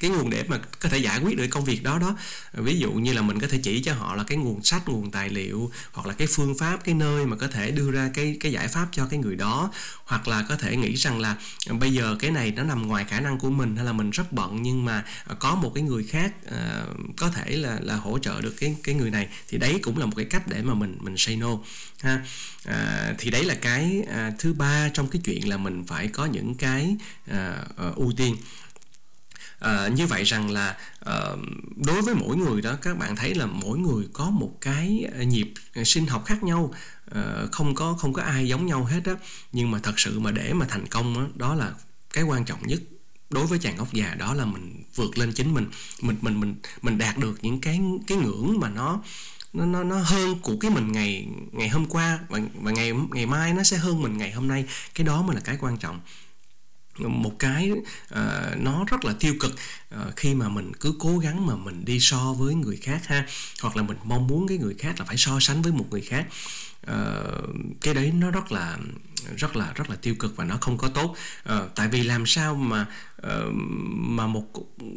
cái 0.00 0.10
nguồn 0.10 0.30
để 0.30 0.44
mà 0.48 0.58
có 0.80 0.88
thể 0.88 0.98
giải 0.98 1.20
quyết 1.20 1.36
được 1.36 1.46
công 1.50 1.64
việc 1.64 1.82
đó 1.82 1.98
đó. 1.98 2.16
Ví 2.52 2.78
dụ 2.78 2.92
như 2.92 3.12
là 3.12 3.22
mình 3.22 3.40
có 3.40 3.46
thể 3.46 3.58
chỉ 3.62 3.82
cho 3.82 3.94
họ 3.94 4.14
là 4.14 4.24
cái 4.24 4.38
nguồn 4.38 4.62
sách 4.62 4.88
nguồn 4.88 5.10
tài 5.10 5.28
liệu 5.28 5.70
hoặc 5.92 6.06
là 6.06 6.14
cái 6.14 6.28
phương 6.30 6.58
pháp 6.58 6.84
cái 6.84 6.94
nơi 6.94 7.26
mà 7.26 7.36
có 7.36 7.46
thể 7.46 7.70
đưa 7.70 7.90
ra 7.90 8.10
cái 8.14 8.36
cái 8.40 8.52
giải 8.52 8.68
pháp 8.68 8.86
cho 8.92 9.06
cái 9.06 9.18
người 9.18 9.36
đó. 9.36 9.70
Hoặc 10.04 10.28
là 10.28 10.44
có 10.48 10.56
thể 10.56 10.76
nghĩ 10.76 10.94
rằng 10.94 11.20
là 11.20 11.36
ờ, 11.66 11.74
bây 11.74 11.92
giờ 11.92 12.16
cái 12.18 12.30
này 12.30 12.52
nó 12.56 12.62
nằm 12.62 12.86
ngoài 12.86 13.04
khả 13.04 13.20
năng 13.20 13.38
của 13.38 13.50
mình 13.50 13.76
hay 13.76 13.84
là 13.84 13.92
mình 13.92 14.10
rất 14.10 14.32
bận 14.32 14.62
nhưng 14.62 14.84
mà 14.84 15.04
ờ, 15.24 15.34
có 15.34 15.54
một 15.54 15.72
cái 15.74 15.84
người 15.84 16.04
khác 16.04 16.32
uh, 16.46 17.16
có 17.16 17.30
thể 17.30 17.56
là 17.56 17.78
là 17.82 17.96
hỗ 17.96 18.18
trợ 18.18 18.40
được 18.40 18.54
cái 18.60 18.76
cái 18.82 18.94
người 18.94 19.10
này 19.10 19.28
thì 19.48 19.58
đấy 19.58 19.78
cũng 19.82 19.98
là 19.98 20.06
một 20.06 20.12
cái 20.16 20.24
cách 20.24 20.48
để 20.48 20.62
mà 20.62 20.74
mình 20.74 20.98
mình 21.00 21.14
say 21.16 21.36
no 21.36 21.50
ha. 22.00 22.22
À, 22.64 23.14
thì 23.18 23.30
đấy 23.30 23.44
là 23.44 23.54
cái 23.54 24.02
à, 24.10 24.32
thứ 24.38 24.52
ba 24.52 24.88
trong 24.94 25.08
cái 25.08 25.22
chuyện 25.24 25.48
là 25.48 25.56
mình 25.56 25.84
phải 25.86 26.08
có 26.08 26.26
những 26.26 26.54
cái 26.54 26.96
à, 27.30 27.64
uh, 27.88 27.96
ưu 27.96 28.12
tiên 28.16 28.36
à, 29.58 29.88
như 29.88 30.06
vậy 30.06 30.24
rằng 30.24 30.50
là 30.50 30.76
à, 31.00 31.20
đối 31.76 32.02
với 32.02 32.14
mỗi 32.14 32.36
người 32.36 32.62
đó 32.62 32.74
các 32.82 32.98
bạn 32.98 33.16
thấy 33.16 33.34
là 33.34 33.46
mỗi 33.46 33.78
người 33.78 34.08
có 34.12 34.30
một 34.30 34.52
cái 34.60 35.04
ờ, 35.14 35.22
nhịp 35.22 35.52
sinh 35.84 36.06
học 36.06 36.24
khác 36.26 36.42
nhau. 36.42 36.74
À, 37.10 37.22
không 37.52 37.74
có 37.74 37.94
không 37.94 38.12
có 38.12 38.22
ai 38.22 38.48
giống 38.48 38.66
nhau 38.66 38.84
hết 38.84 39.00
á. 39.04 39.12
Nhưng 39.52 39.70
mà 39.70 39.78
thật 39.82 40.00
sự 40.00 40.20
mà 40.20 40.30
để 40.30 40.52
mà 40.52 40.66
thành 40.68 40.86
công 40.86 41.14
đó, 41.14 41.26
đó 41.34 41.54
là 41.54 41.72
cái 42.12 42.24
quan 42.24 42.44
trọng 42.44 42.66
nhất. 42.66 42.80
Đối 43.30 43.46
với 43.46 43.58
chàng 43.58 43.76
ốc 43.76 43.92
già 43.92 44.14
đó 44.14 44.34
là 44.34 44.44
mình 44.44 44.84
vượt 44.94 45.18
lên 45.18 45.32
chính 45.32 45.54
mình. 45.54 45.66
Mình 46.00 46.16
mình 46.20 46.40
mình 46.40 46.54
mình 46.82 46.98
đạt 46.98 47.18
được 47.18 47.38
những 47.42 47.60
cái 47.60 47.80
cái 48.06 48.18
ngưỡng 48.18 48.60
mà 48.60 48.68
nó 48.70 49.02
nó 49.52 49.64
nó 49.64 49.84
nó 49.84 49.98
hơn 49.98 50.38
của 50.42 50.56
cái 50.60 50.70
mình 50.70 50.92
ngày 50.92 51.28
ngày 51.52 51.68
hôm 51.68 51.86
qua 51.86 52.18
và 52.28 52.40
và 52.62 52.70
ngày 52.70 52.92
ngày 53.10 53.26
mai 53.26 53.54
nó 53.54 53.62
sẽ 53.62 53.76
hơn 53.76 54.02
mình 54.02 54.18
ngày 54.18 54.32
hôm 54.32 54.48
nay. 54.48 54.64
Cái 54.94 55.06
đó 55.06 55.22
mới 55.22 55.34
là 55.34 55.40
cái 55.40 55.56
quan 55.60 55.76
trọng 55.76 56.00
một 56.98 57.38
cái 57.38 57.70
uh, 57.70 57.80
nó 58.56 58.84
rất 58.90 59.04
là 59.04 59.14
tiêu 59.20 59.34
cực 59.40 59.54
uh, 59.94 60.16
khi 60.16 60.34
mà 60.34 60.48
mình 60.48 60.72
cứ 60.80 60.94
cố 60.98 61.18
gắng 61.18 61.46
mà 61.46 61.56
mình 61.56 61.84
đi 61.84 62.00
so 62.00 62.32
với 62.32 62.54
người 62.54 62.76
khác 62.76 63.06
ha 63.06 63.26
hoặc 63.62 63.76
là 63.76 63.82
mình 63.82 63.96
mong 64.04 64.26
muốn 64.26 64.48
cái 64.48 64.58
người 64.58 64.74
khác 64.78 64.94
là 64.98 65.04
phải 65.04 65.16
so 65.16 65.40
sánh 65.40 65.62
với 65.62 65.72
một 65.72 65.86
người 65.90 66.00
khác 66.00 66.26
uh, 66.90 67.54
cái 67.80 67.94
đấy 67.94 68.12
nó 68.14 68.30
rất 68.30 68.52
là 68.52 68.78
rất 69.36 69.56
là 69.56 69.72
rất 69.74 69.90
là 69.90 69.96
tiêu 69.96 70.14
cực 70.18 70.36
và 70.36 70.44
nó 70.44 70.58
không 70.60 70.78
có 70.78 70.88
tốt. 70.88 71.16
Uh, 71.54 71.74
tại 71.74 71.88
vì 71.88 72.02
làm 72.02 72.26
sao 72.26 72.54
mà 72.54 72.86
uh, 73.26 73.54
mà 73.90 74.26
một 74.26 74.44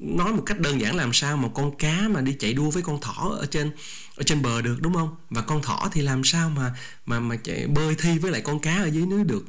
nói 0.02 0.34
một 0.34 0.44
cách 0.46 0.60
đơn 0.60 0.82
giản 0.82 0.96
làm 0.96 1.14
sao 1.14 1.38
mà 1.38 1.48
con 1.54 1.78
cá 1.78 2.08
mà 2.08 2.22
đi 2.22 2.36
chạy 2.40 2.54
đua 2.54 2.70
với 2.70 2.84
con 2.84 3.02
thỏ 3.02 3.36
ở 3.40 3.46
trên 3.46 3.72
ở 4.16 4.24
trên 4.24 4.42
bờ 4.42 4.62
được 4.62 4.78
đúng 4.82 4.94
không? 4.94 5.16
Và 5.30 5.42
con 5.42 5.62
thỏ 5.62 5.90
thì 5.92 6.02
làm 6.02 6.24
sao 6.24 6.50
mà 6.50 6.76
mà 7.06 7.20
mà 7.20 7.36
chạy 7.36 7.68
bơi 7.68 7.96
thi 7.96 8.18
với 8.18 8.32
lại 8.32 8.42
con 8.42 8.60
cá 8.60 8.76
ở 8.78 8.88
dưới 8.88 9.06
nước 9.06 9.24
được? 9.24 9.46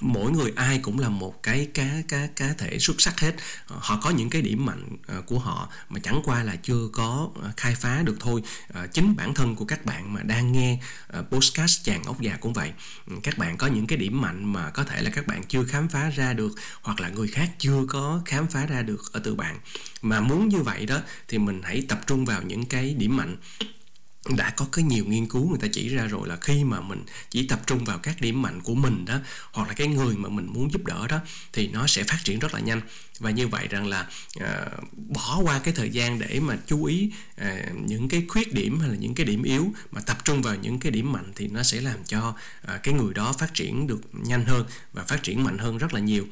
Mỗi 0.00 0.30
người 0.30 0.52
ai 0.56 0.78
cũng 0.78 0.98
là 0.98 1.08
một 1.08 1.42
cái 1.42 1.68
cá 1.74 2.02
cá 2.08 2.26
cá 2.26 2.52
thể 2.58 2.78
xuất 2.78 3.00
sắc 3.00 3.20
hết. 3.20 3.34
Ờ, 3.66 3.76
họ 3.80 3.98
có 4.02 4.10
những 4.10 4.30
cái 4.30 4.42
điểm 4.42 4.66
mạnh 4.66 4.96
ờ, 5.06 5.22
của 5.22 5.38
họ 5.38 5.68
mà 5.88 6.00
chẳng 6.02 6.20
qua 6.24 6.42
là 6.42 6.56
chưa 6.56 6.88
có 6.92 7.28
ờ, 7.42 7.50
khai 7.56 7.74
phá 7.74 8.02
được 8.02 8.16
thôi. 8.20 8.42
Chính 8.92 9.16
bản 9.16 9.34
thân 9.34 9.54
của 9.54 9.64
các 9.64 9.84
bạn 9.84 10.14
mà 10.14 10.22
đang 10.22 10.52
nghe 10.52 10.78
podcast 11.30 11.84
chàng 11.84 12.04
ốc 12.04 12.20
già 12.20 12.36
cũng 12.40 12.52
vậy. 12.52 12.72
Ừ, 13.06 13.16
các 13.22 13.38
bạn 13.38 13.56
có 13.56 13.66
những 13.66 13.86
cái 13.86 13.98
điểm 13.98 14.20
mạnh 14.20 14.52
mà 14.52 14.70
có 14.70 14.84
thể 14.84 15.02
là 15.02 15.10
các 15.10 15.26
bạn 15.26 15.42
chưa 15.48 15.64
khám 15.64 15.88
phá 15.88 16.10
ra 16.10 16.32
được, 16.32 16.52
hoặc 16.82 17.00
là 17.00 17.08
người 17.08 17.28
khác 17.28 17.50
chưa 17.58 17.84
có 17.88 18.22
khám 18.24 18.46
phá 18.46 18.66
ra 18.66 18.82
được 18.82 19.12
ở 19.12 19.20
từ 19.24 19.34
bạn. 19.34 19.58
Mà 20.02 20.20
muốn 20.20 20.48
như 20.48 20.62
vậy 20.62 20.86
đó, 20.86 20.98
thì 21.28 21.38
mình 21.38 21.60
hãy 21.62 21.84
tập 21.88 22.00
trung 22.06 22.24
vào 22.24 22.42
những 22.42 22.66
cái 22.66 22.94
điểm 22.94 23.16
mạnh 23.16 23.36
đã 24.28 24.50
có 24.50 24.66
cái 24.72 24.84
nhiều 24.84 25.04
nghiên 25.04 25.28
cứu 25.28 25.48
người 25.48 25.58
ta 25.58 25.68
chỉ 25.72 25.88
ra 25.88 26.06
rồi 26.06 26.28
là 26.28 26.36
khi 26.40 26.64
mà 26.64 26.80
mình 26.80 27.04
chỉ 27.30 27.46
tập 27.46 27.60
trung 27.66 27.84
vào 27.84 27.98
các 27.98 28.20
điểm 28.20 28.42
mạnh 28.42 28.60
của 28.62 28.74
mình 28.74 29.04
đó 29.04 29.18
hoặc 29.52 29.68
là 29.68 29.74
cái 29.74 29.86
người 29.86 30.16
mà 30.16 30.28
mình 30.28 30.46
muốn 30.46 30.72
giúp 30.72 30.84
đỡ 30.84 31.06
đó 31.06 31.18
thì 31.52 31.68
nó 31.68 31.86
sẽ 31.86 32.04
phát 32.04 32.18
triển 32.24 32.38
rất 32.38 32.54
là 32.54 32.60
nhanh. 32.60 32.80
Và 33.18 33.30
như 33.30 33.48
vậy 33.48 33.68
rằng 33.68 33.86
là 33.86 34.06
uh, 34.36 34.44
bỏ 34.94 35.40
qua 35.42 35.58
cái 35.58 35.74
thời 35.74 35.90
gian 35.90 36.18
để 36.18 36.40
mà 36.40 36.56
chú 36.66 36.84
ý 36.84 37.10
uh, 37.40 37.46
những 37.86 38.08
cái 38.08 38.24
khuyết 38.28 38.54
điểm 38.54 38.80
hay 38.80 38.88
là 38.88 38.96
những 38.96 39.14
cái 39.14 39.26
điểm 39.26 39.42
yếu 39.42 39.72
mà 39.90 40.00
tập 40.00 40.24
trung 40.24 40.42
vào 40.42 40.56
những 40.56 40.80
cái 40.80 40.92
điểm 40.92 41.12
mạnh 41.12 41.32
thì 41.36 41.48
nó 41.48 41.62
sẽ 41.62 41.80
làm 41.80 42.04
cho 42.04 42.28
uh, 42.28 42.82
cái 42.82 42.94
người 42.94 43.14
đó 43.14 43.32
phát 43.32 43.54
triển 43.54 43.86
được 43.86 44.00
nhanh 44.12 44.44
hơn 44.44 44.64
và 44.92 45.04
phát 45.04 45.22
triển 45.22 45.44
mạnh 45.44 45.58
hơn 45.58 45.78
rất 45.78 45.94
là 45.94 46.00
nhiều 46.00 46.26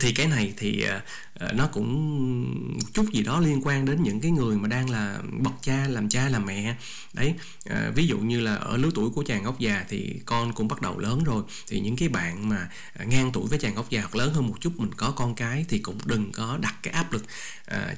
thì 0.00 0.12
cái 0.12 0.26
này 0.26 0.52
thì 0.56 0.82
ờ, 0.82 1.00
ờ, 1.34 1.52
nó 1.52 1.66
cũng 1.66 2.80
chút 2.92 3.06
gì 3.12 3.22
đó 3.22 3.40
liên 3.40 3.60
quan 3.64 3.84
đến 3.84 4.02
những 4.02 4.20
cái 4.20 4.30
người 4.30 4.56
mà 4.56 4.68
đang 4.68 4.90
là 4.90 5.18
bậc 5.38 5.52
cha 5.62 5.86
làm 5.88 6.08
cha 6.08 6.28
làm 6.28 6.46
mẹ. 6.46 6.76
Đấy 7.12 7.34
ờ, 7.70 7.92
ví 7.94 8.06
dụ 8.06 8.18
như 8.18 8.40
là 8.40 8.54
ở 8.54 8.76
lứa 8.76 8.90
tuổi 8.94 9.10
của 9.10 9.24
chàng 9.26 9.44
ốc 9.44 9.58
già 9.58 9.84
thì 9.88 10.20
con 10.26 10.52
cũng 10.52 10.68
bắt 10.68 10.82
đầu 10.82 10.98
lớn 10.98 11.24
rồi. 11.24 11.42
Thì 11.68 11.80
những 11.80 11.96
cái 11.96 12.08
bạn 12.08 12.48
mà 12.48 12.68
ngang 13.06 13.32
tuổi 13.32 13.48
với 13.48 13.58
chàng 13.58 13.74
ốc 13.74 13.90
già 13.90 14.00
hoặc 14.00 14.16
lớn 14.16 14.34
hơn 14.34 14.46
một 14.46 14.56
chút 14.60 14.72
mình 14.76 14.90
có 14.96 15.10
con 15.10 15.34
cái 15.34 15.64
thì 15.68 15.78
cũng 15.78 15.98
đừng 16.04 16.32
có 16.32 16.58
đặt 16.60 16.74
cái 16.82 16.94
áp 16.94 17.12
lực 17.12 17.24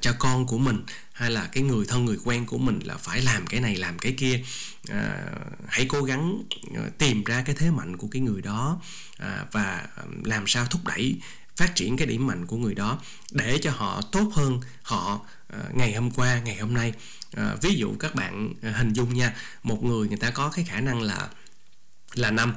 cho 0.00 0.12
con 0.18 0.46
của 0.46 0.58
mình 0.58 0.84
hay 1.12 1.30
là 1.30 1.48
cái 1.52 1.62
người 1.62 1.84
thân 1.88 2.04
người 2.04 2.18
quen 2.24 2.46
của 2.46 2.58
mình 2.58 2.80
là 2.84 2.96
phải 2.96 3.22
làm 3.22 3.46
cái 3.46 3.60
này 3.60 3.76
làm 3.76 3.98
cái 3.98 4.12
kia. 4.12 4.40
À, 4.88 5.16
hãy 5.68 5.86
cố 5.88 6.02
gắng 6.02 6.42
tìm 6.98 7.24
ra 7.24 7.42
cái 7.46 7.54
thế 7.58 7.70
mạnh 7.70 7.96
của 7.96 8.08
cái 8.10 8.22
người 8.22 8.42
đó 8.42 8.80
à, 9.18 9.46
và 9.52 9.86
làm 10.24 10.46
sao 10.46 10.66
thúc 10.66 10.80
đẩy 10.84 11.16
phát 11.56 11.74
triển 11.74 11.96
cái 11.96 12.06
điểm 12.06 12.26
mạnh 12.26 12.46
của 12.46 12.56
người 12.56 12.74
đó 12.74 12.98
để 13.30 13.58
cho 13.62 13.70
họ 13.70 14.02
tốt 14.12 14.30
hơn 14.34 14.60
họ 14.82 15.20
ờ, 15.48 15.58
ngày 15.74 15.94
hôm 15.94 16.10
qua 16.10 16.40
ngày 16.44 16.56
hôm 16.56 16.74
nay 16.74 16.92
uh, 17.36 17.62
ví 17.62 17.74
dụ 17.74 17.94
các 17.98 18.14
bạn 18.14 18.52
ờ, 18.62 18.72
hình 18.72 18.92
dung 18.92 19.14
nha 19.14 19.34
một 19.62 19.84
người 19.84 20.08
người 20.08 20.16
ta 20.16 20.30
có 20.30 20.48
cái 20.48 20.64
khả 20.64 20.80
năng 20.80 21.02
là 21.02 21.28
là 22.14 22.30
năm 22.30 22.54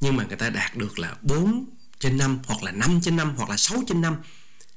nhưng 0.00 0.16
mà 0.16 0.24
người 0.24 0.36
ta 0.36 0.50
đạt 0.50 0.76
được 0.76 0.98
là 0.98 1.16
4 1.22 1.64
trên 1.98 2.18
5 2.18 2.38
hoặc 2.46 2.62
là 2.62 2.72
5 2.72 3.00
trên 3.02 3.16
5 3.16 3.34
hoặc 3.36 3.50
là 3.50 3.56
6 3.56 3.82
trên 3.86 4.00
5 4.00 4.16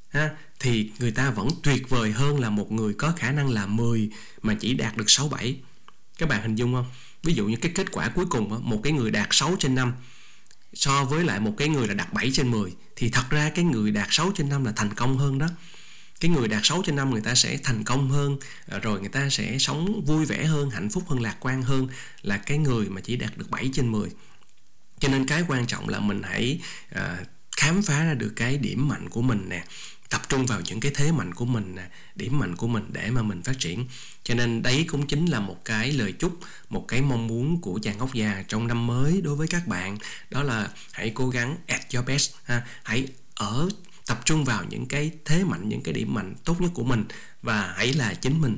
ha, 0.10 0.30
thì 0.60 0.92
người 1.00 1.12
ta 1.12 1.30
vẫn 1.30 1.50
tuyệt 1.64 1.90
vời 1.90 2.12
hơn 2.12 2.40
là 2.40 2.50
một 2.50 2.72
người 2.72 2.94
có 2.94 3.14
khả 3.18 3.32
năng 3.32 3.50
là 3.50 3.66
10 3.66 4.10
mà 4.42 4.56
chỉ 4.60 4.74
đạt 4.74 4.98
được 4.98 5.10
6 5.10 5.30
7. 5.30 5.60
Các 6.18 6.30
bạn 6.30 6.42
hình 6.42 6.56
dung 6.56 6.74
không? 6.74 6.86
Ví 7.24 7.34
dụ 7.34 7.46
như 7.46 7.56
cái 7.56 7.72
kết 7.76 7.92
quả 7.92 8.10
cuối 8.10 8.26
cùng 8.30 8.70
một 8.70 8.80
cái 8.84 8.94
người 8.94 9.12
đạt 9.12 9.28
6 9.32 9.56
trên 9.60 9.76
5 9.76 9.94
so 10.74 11.04
với 11.04 11.24
lại 11.24 11.40
một 11.40 11.54
cái 11.58 11.68
người 11.68 11.88
là 11.88 11.94
đạt 11.94 12.14
7 12.14 12.32
trên 12.34 12.52
10 12.52 12.72
thì 12.96 13.10
thật 13.10 13.30
ra 13.30 13.50
cái 13.56 13.66
người 13.66 13.92
đạt 13.92 14.08
6 14.12 14.32
trên 14.36 14.50
5 14.50 14.66
là 14.66 14.72
thành 14.76 14.94
công 14.94 15.18
hơn 15.18 15.38
đó. 15.38 15.48
Cái 16.20 16.32
người 16.32 16.48
đạt 16.48 16.62
6 16.64 16.82
trên 16.86 16.96
5 16.96 17.12
người 17.12 17.22
ta 17.22 17.36
sẽ 17.36 17.58
thành 17.64 17.84
công 17.84 18.10
hơn 18.12 18.38
ờ, 18.68 18.80
rồi 18.80 19.00
người 19.00 19.10
ta 19.10 19.30
sẽ 19.30 19.58
sống 19.60 20.06
vui 20.06 20.26
vẻ 20.26 20.46
hơn 20.46 20.70
hạnh 20.70 20.90
phúc 20.90 21.04
hơn 21.08 21.22
lạc 21.22 21.36
quan 21.40 21.62
hơn 21.62 21.88
là 22.22 22.38
cái 22.38 22.58
người 22.58 22.90
mà 22.90 23.02
chỉ 23.02 23.16
đạt 23.16 23.38
được 23.38 23.50
7 23.50 23.70
trên 23.74 23.92
10 23.92 24.10
cho 25.00 25.08
nên 25.10 25.28
cái 25.28 25.44
quan 25.48 25.68
trọng 25.68 25.90
là 25.90 26.00
mình 26.00 26.22
hãy 26.24 26.62
uh, 26.96 27.28
khám 27.58 27.82
phá 27.82 28.04
ra 28.04 28.14
được 28.14 28.34
cái 28.36 28.58
điểm 28.58 28.88
mạnh 28.88 29.10
của 29.10 29.22
mình 29.22 29.46
nè 29.50 29.64
tập 30.10 30.22
trung 30.30 30.46
vào 30.46 30.62
những 30.62 30.80
cái 30.80 30.92
thế 30.96 31.12
mạnh 31.12 31.34
của 31.34 31.46
mình 31.46 31.76
nè, 31.76 31.88
điểm 32.16 32.40
mạnh 32.40 32.56
của 32.56 32.68
mình 32.68 32.90
để 32.92 33.12
mà 33.12 33.22
mình 33.22 33.44
phát 33.44 33.60
triển. 33.60 33.88
Cho 34.24 34.36
nên 34.36 34.62
đấy 34.62 34.86
cũng 34.88 35.08
chính 35.08 35.26
là 35.26 35.40
một 35.40 35.66
cái 35.66 35.92
lời 35.92 36.12
chúc, 36.12 36.40
một 36.70 36.86
cái 36.88 37.02
mong 37.02 37.28
muốn 37.28 37.62
của 37.62 37.80
chàng 37.84 37.98
ngốc 37.98 38.14
già 38.14 38.44
trong 38.48 38.68
năm 38.68 38.88
mới 38.88 39.22
đối 39.22 39.36
với 39.36 39.48
các 39.48 39.68
bạn. 39.68 39.98
Đó 40.30 40.44
là 40.44 40.70
hãy 40.92 41.12
cố 41.16 41.30
gắng 41.30 41.58
at 41.68 41.94
your 41.94 42.08
best, 42.08 42.36
ha. 42.44 42.68
Hãy 42.84 43.08
ở, 43.36 43.70
tập 44.06 44.22
trung 44.26 44.46
vào 44.46 44.64
những 44.70 44.86
cái 44.86 45.12
thế 45.26 45.44
mạnh, 45.44 45.70
những 45.70 45.84
cái 45.84 45.94
điểm 45.94 46.14
mạnh 46.14 46.36
tốt 46.46 46.62
nhất 46.62 46.72
của 46.74 46.84
mình 46.84 47.06
và 47.42 47.74
hãy 47.78 47.94
là 47.94 48.14
chính 48.14 48.42
mình 48.42 48.56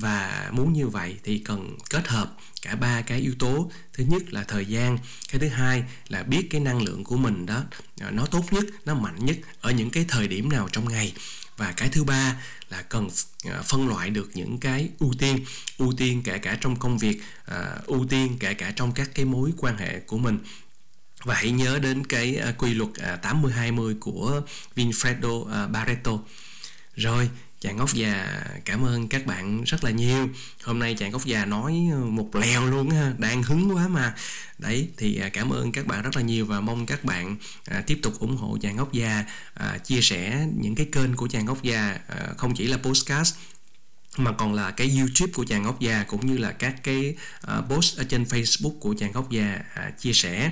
và 0.00 0.50
muốn 0.52 0.72
như 0.72 0.88
vậy 0.88 1.16
thì 1.24 1.38
cần 1.38 1.78
kết 1.90 2.08
hợp 2.08 2.36
cả 2.62 2.74
ba 2.74 3.02
cái 3.02 3.20
yếu 3.20 3.34
tố. 3.38 3.70
Thứ 3.92 4.04
nhất 4.04 4.22
là 4.32 4.44
thời 4.44 4.66
gian, 4.66 4.98
cái 5.32 5.40
thứ 5.40 5.48
hai 5.48 5.84
là 6.08 6.22
biết 6.22 6.46
cái 6.50 6.60
năng 6.60 6.82
lượng 6.82 7.04
của 7.04 7.16
mình 7.16 7.46
đó 7.46 7.62
à, 8.00 8.10
nó 8.10 8.26
tốt 8.26 8.44
nhất, 8.50 8.64
nó 8.84 8.94
mạnh 8.94 9.24
nhất 9.24 9.36
ở 9.60 9.70
những 9.70 9.90
cái 9.90 10.04
thời 10.08 10.28
điểm 10.28 10.48
nào 10.48 10.68
trong 10.72 10.88
ngày. 10.88 11.14
Và 11.56 11.72
cái 11.72 11.88
thứ 11.88 12.04
ba 12.04 12.42
là 12.70 12.82
cần 12.82 13.08
à, 13.44 13.62
phân 13.62 13.88
loại 13.88 14.10
được 14.10 14.30
những 14.34 14.58
cái 14.58 14.88
ưu 14.98 15.14
tiên 15.18 15.44
ưu 15.78 15.92
tiên 15.96 16.22
kể 16.24 16.38
cả 16.38 16.58
trong 16.60 16.76
công 16.76 16.98
việc 16.98 17.22
à, 17.44 17.76
ưu 17.86 18.06
tiên 18.06 18.36
kể 18.40 18.54
cả 18.54 18.72
trong 18.76 18.92
các 18.92 19.10
cái 19.14 19.24
mối 19.24 19.52
quan 19.58 19.78
hệ 19.78 20.00
của 20.00 20.18
mình. 20.18 20.38
Và 21.24 21.34
hãy 21.34 21.50
nhớ 21.50 21.78
đến 21.78 22.06
cái 22.06 22.40
quy 22.58 22.74
luật 22.74 22.90
80-20 23.22 23.96
của 24.00 24.42
Vinfredo 24.74 25.70
Barreto. 25.72 26.12
rồi 26.96 27.30
chàng 27.60 27.78
ốc 27.78 27.94
già 27.94 28.42
cảm 28.64 28.84
ơn 28.84 29.08
các 29.08 29.26
bạn 29.26 29.64
rất 29.64 29.84
là 29.84 29.90
nhiều. 29.90 30.28
Hôm 30.64 30.78
nay 30.78 30.94
chàng 30.94 31.12
ốc 31.12 31.24
già 31.24 31.44
nói 31.44 31.72
một 32.04 32.36
lèo 32.36 32.66
luôn 32.66 32.90
ha 32.90 33.12
đang 33.18 33.42
hứng 33.42 33.76
quá 33.76 33.88
mà. 33.88 34.14
Đấy 34.58 34.88
thì 34.96 35.18
à, 35.20 35.28
cảm 35.28 35.50
ơn 35.50 35.72
các 35.72 35.86
bạn 35.86 36.02
rất 36.02 36.16
là 36.16 36.22
nhiều 36.22 36.46
và 36.46 36.60
mong 36.60 36.86
các 36.86 37.04
bạn 37.04 37.36
à, 37.64 37.82
tiếp 37.86 37.98
tục 38.02 38.18
ủng 38.18 38.36
hộ 38.36 38.58
chàng 38.60 38.76
ốc 38.76 38.92
già 38.92 39.24
à, 39.54 39.78
chia 39.78 40.00
sẻ 40.00 40.46
những 40.56 40.74
cái 40.74 40.86
kênh 40.92 41.16
của 41.16 41.28
chàng 41.28 41.46
ốc 41.46 41.62
già 41.62 41.98
à, 42.08 42.26
không 42.36 42.54
chỉ 42.54 42.66
là 42.66 42.76
postcast 42.76 43.34
mà 44.18 44.32
còn 44.32 44.54
là 44.54 44.70
cái 44.70 44.98
YouTube 44.98 45.32
của 45.32 45.44
chàng 45.44 45.64
ốc 45.64 45.80
già 45.80 46.04
cũng 46.08 46.26
như 46.26 46.38
là 46.38 46.52
các 46.52 46.82
cái 46.82 47.16
uh, 47.58 47.64
post 47.68 47.98
ở 47.98 48.04
trên 48.08 48.24
Facebook 48.24 48.78
của 48.78 48.94
chàng 48.98 49.12
ốc 49.12 49.30
già 49.30 49.58
uh, 49.88 49.98
chia 49.98 50.12
sẻ. 50.12 50.50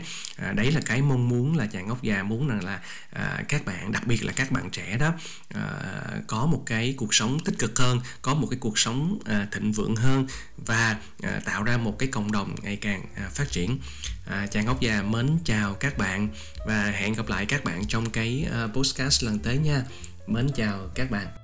Uh, 0.50 0.56
đấy 0.56 0.72
là 0.72 0.80
cái 0.86 1.02
mong 1.02 1.28
muốn 1.28 1.56
là 1.56 1.66
chàng 1.66 1.88
ốc 1.88 2.02
già 2.02 2.22
muốn 2.22 2.48
rằng 2.48 2.64
là 2.64 2.80
uh, 3.12 3.48
các 3.48 3.64
bạn 3.64 3.92
đặc 3.92 4.06
biệt 4.06 4.24
là 4.24 4.32
các 4.32 4.50
bạn 4.52 4.70
trẻ 4.70 4.96
đó 4.96 5.12
uh, 5.54 6.26
có 6.26 6.46
một 6.46 6.62
cái 6.66 6.94
cuộc 6.96 7.14
sống 7.14 7.38
tích 7.44 7.58
cực 7.58 7.78
hơn 7.78 8.00
có 8.22 8.34
một 8.34 8.46
cái 8.50 8.58
cuộc 8.60 8.78
sống 8.78 9.18
uh, 9.20 9.52
thịnh 9.52 9.72
vượng 9.72 9.96
hơn 9.96 10.26
và 10.66 10.96
uh, 11.26 11.44
tạo 11.44 11.62
ra 11.62 11.76
một 11.76 11.98
cái 11.98 12.08
cộng 12.08 12.32
đồng 12.32 12.54
ngày 12.62 12.76
càng 12.76 13.04
uh, 13.26 13.32
phát 13.32 13.50
triển. 13.50 13.78
Uh, 14.26 14.50
chàng 14.50 14.66
ốc 14.66 14.80
già 14.80 15.02
mến 15.02 15.38
chào 15.44 15.74
các 15.74 15.98
bạn 15.98 16.28
và 16.66 16.82
hẹn 16.82 17.14
gặp 17.14 17.28
lại 17.28 17.46
các 17.46 17.64
bạn 17.64 17.86
trong 17.88 18.10
cái 18.10 18.46
uh, 18.64 18.74
podcast 18.74 19.24
lần 19.24 19.38
tới 19.38 19.58
nha. 19.58 19.82
Mến 20.26 20.48
chào 20.54 20.90
các 20.94 21.10
bạn. 21.10 21.43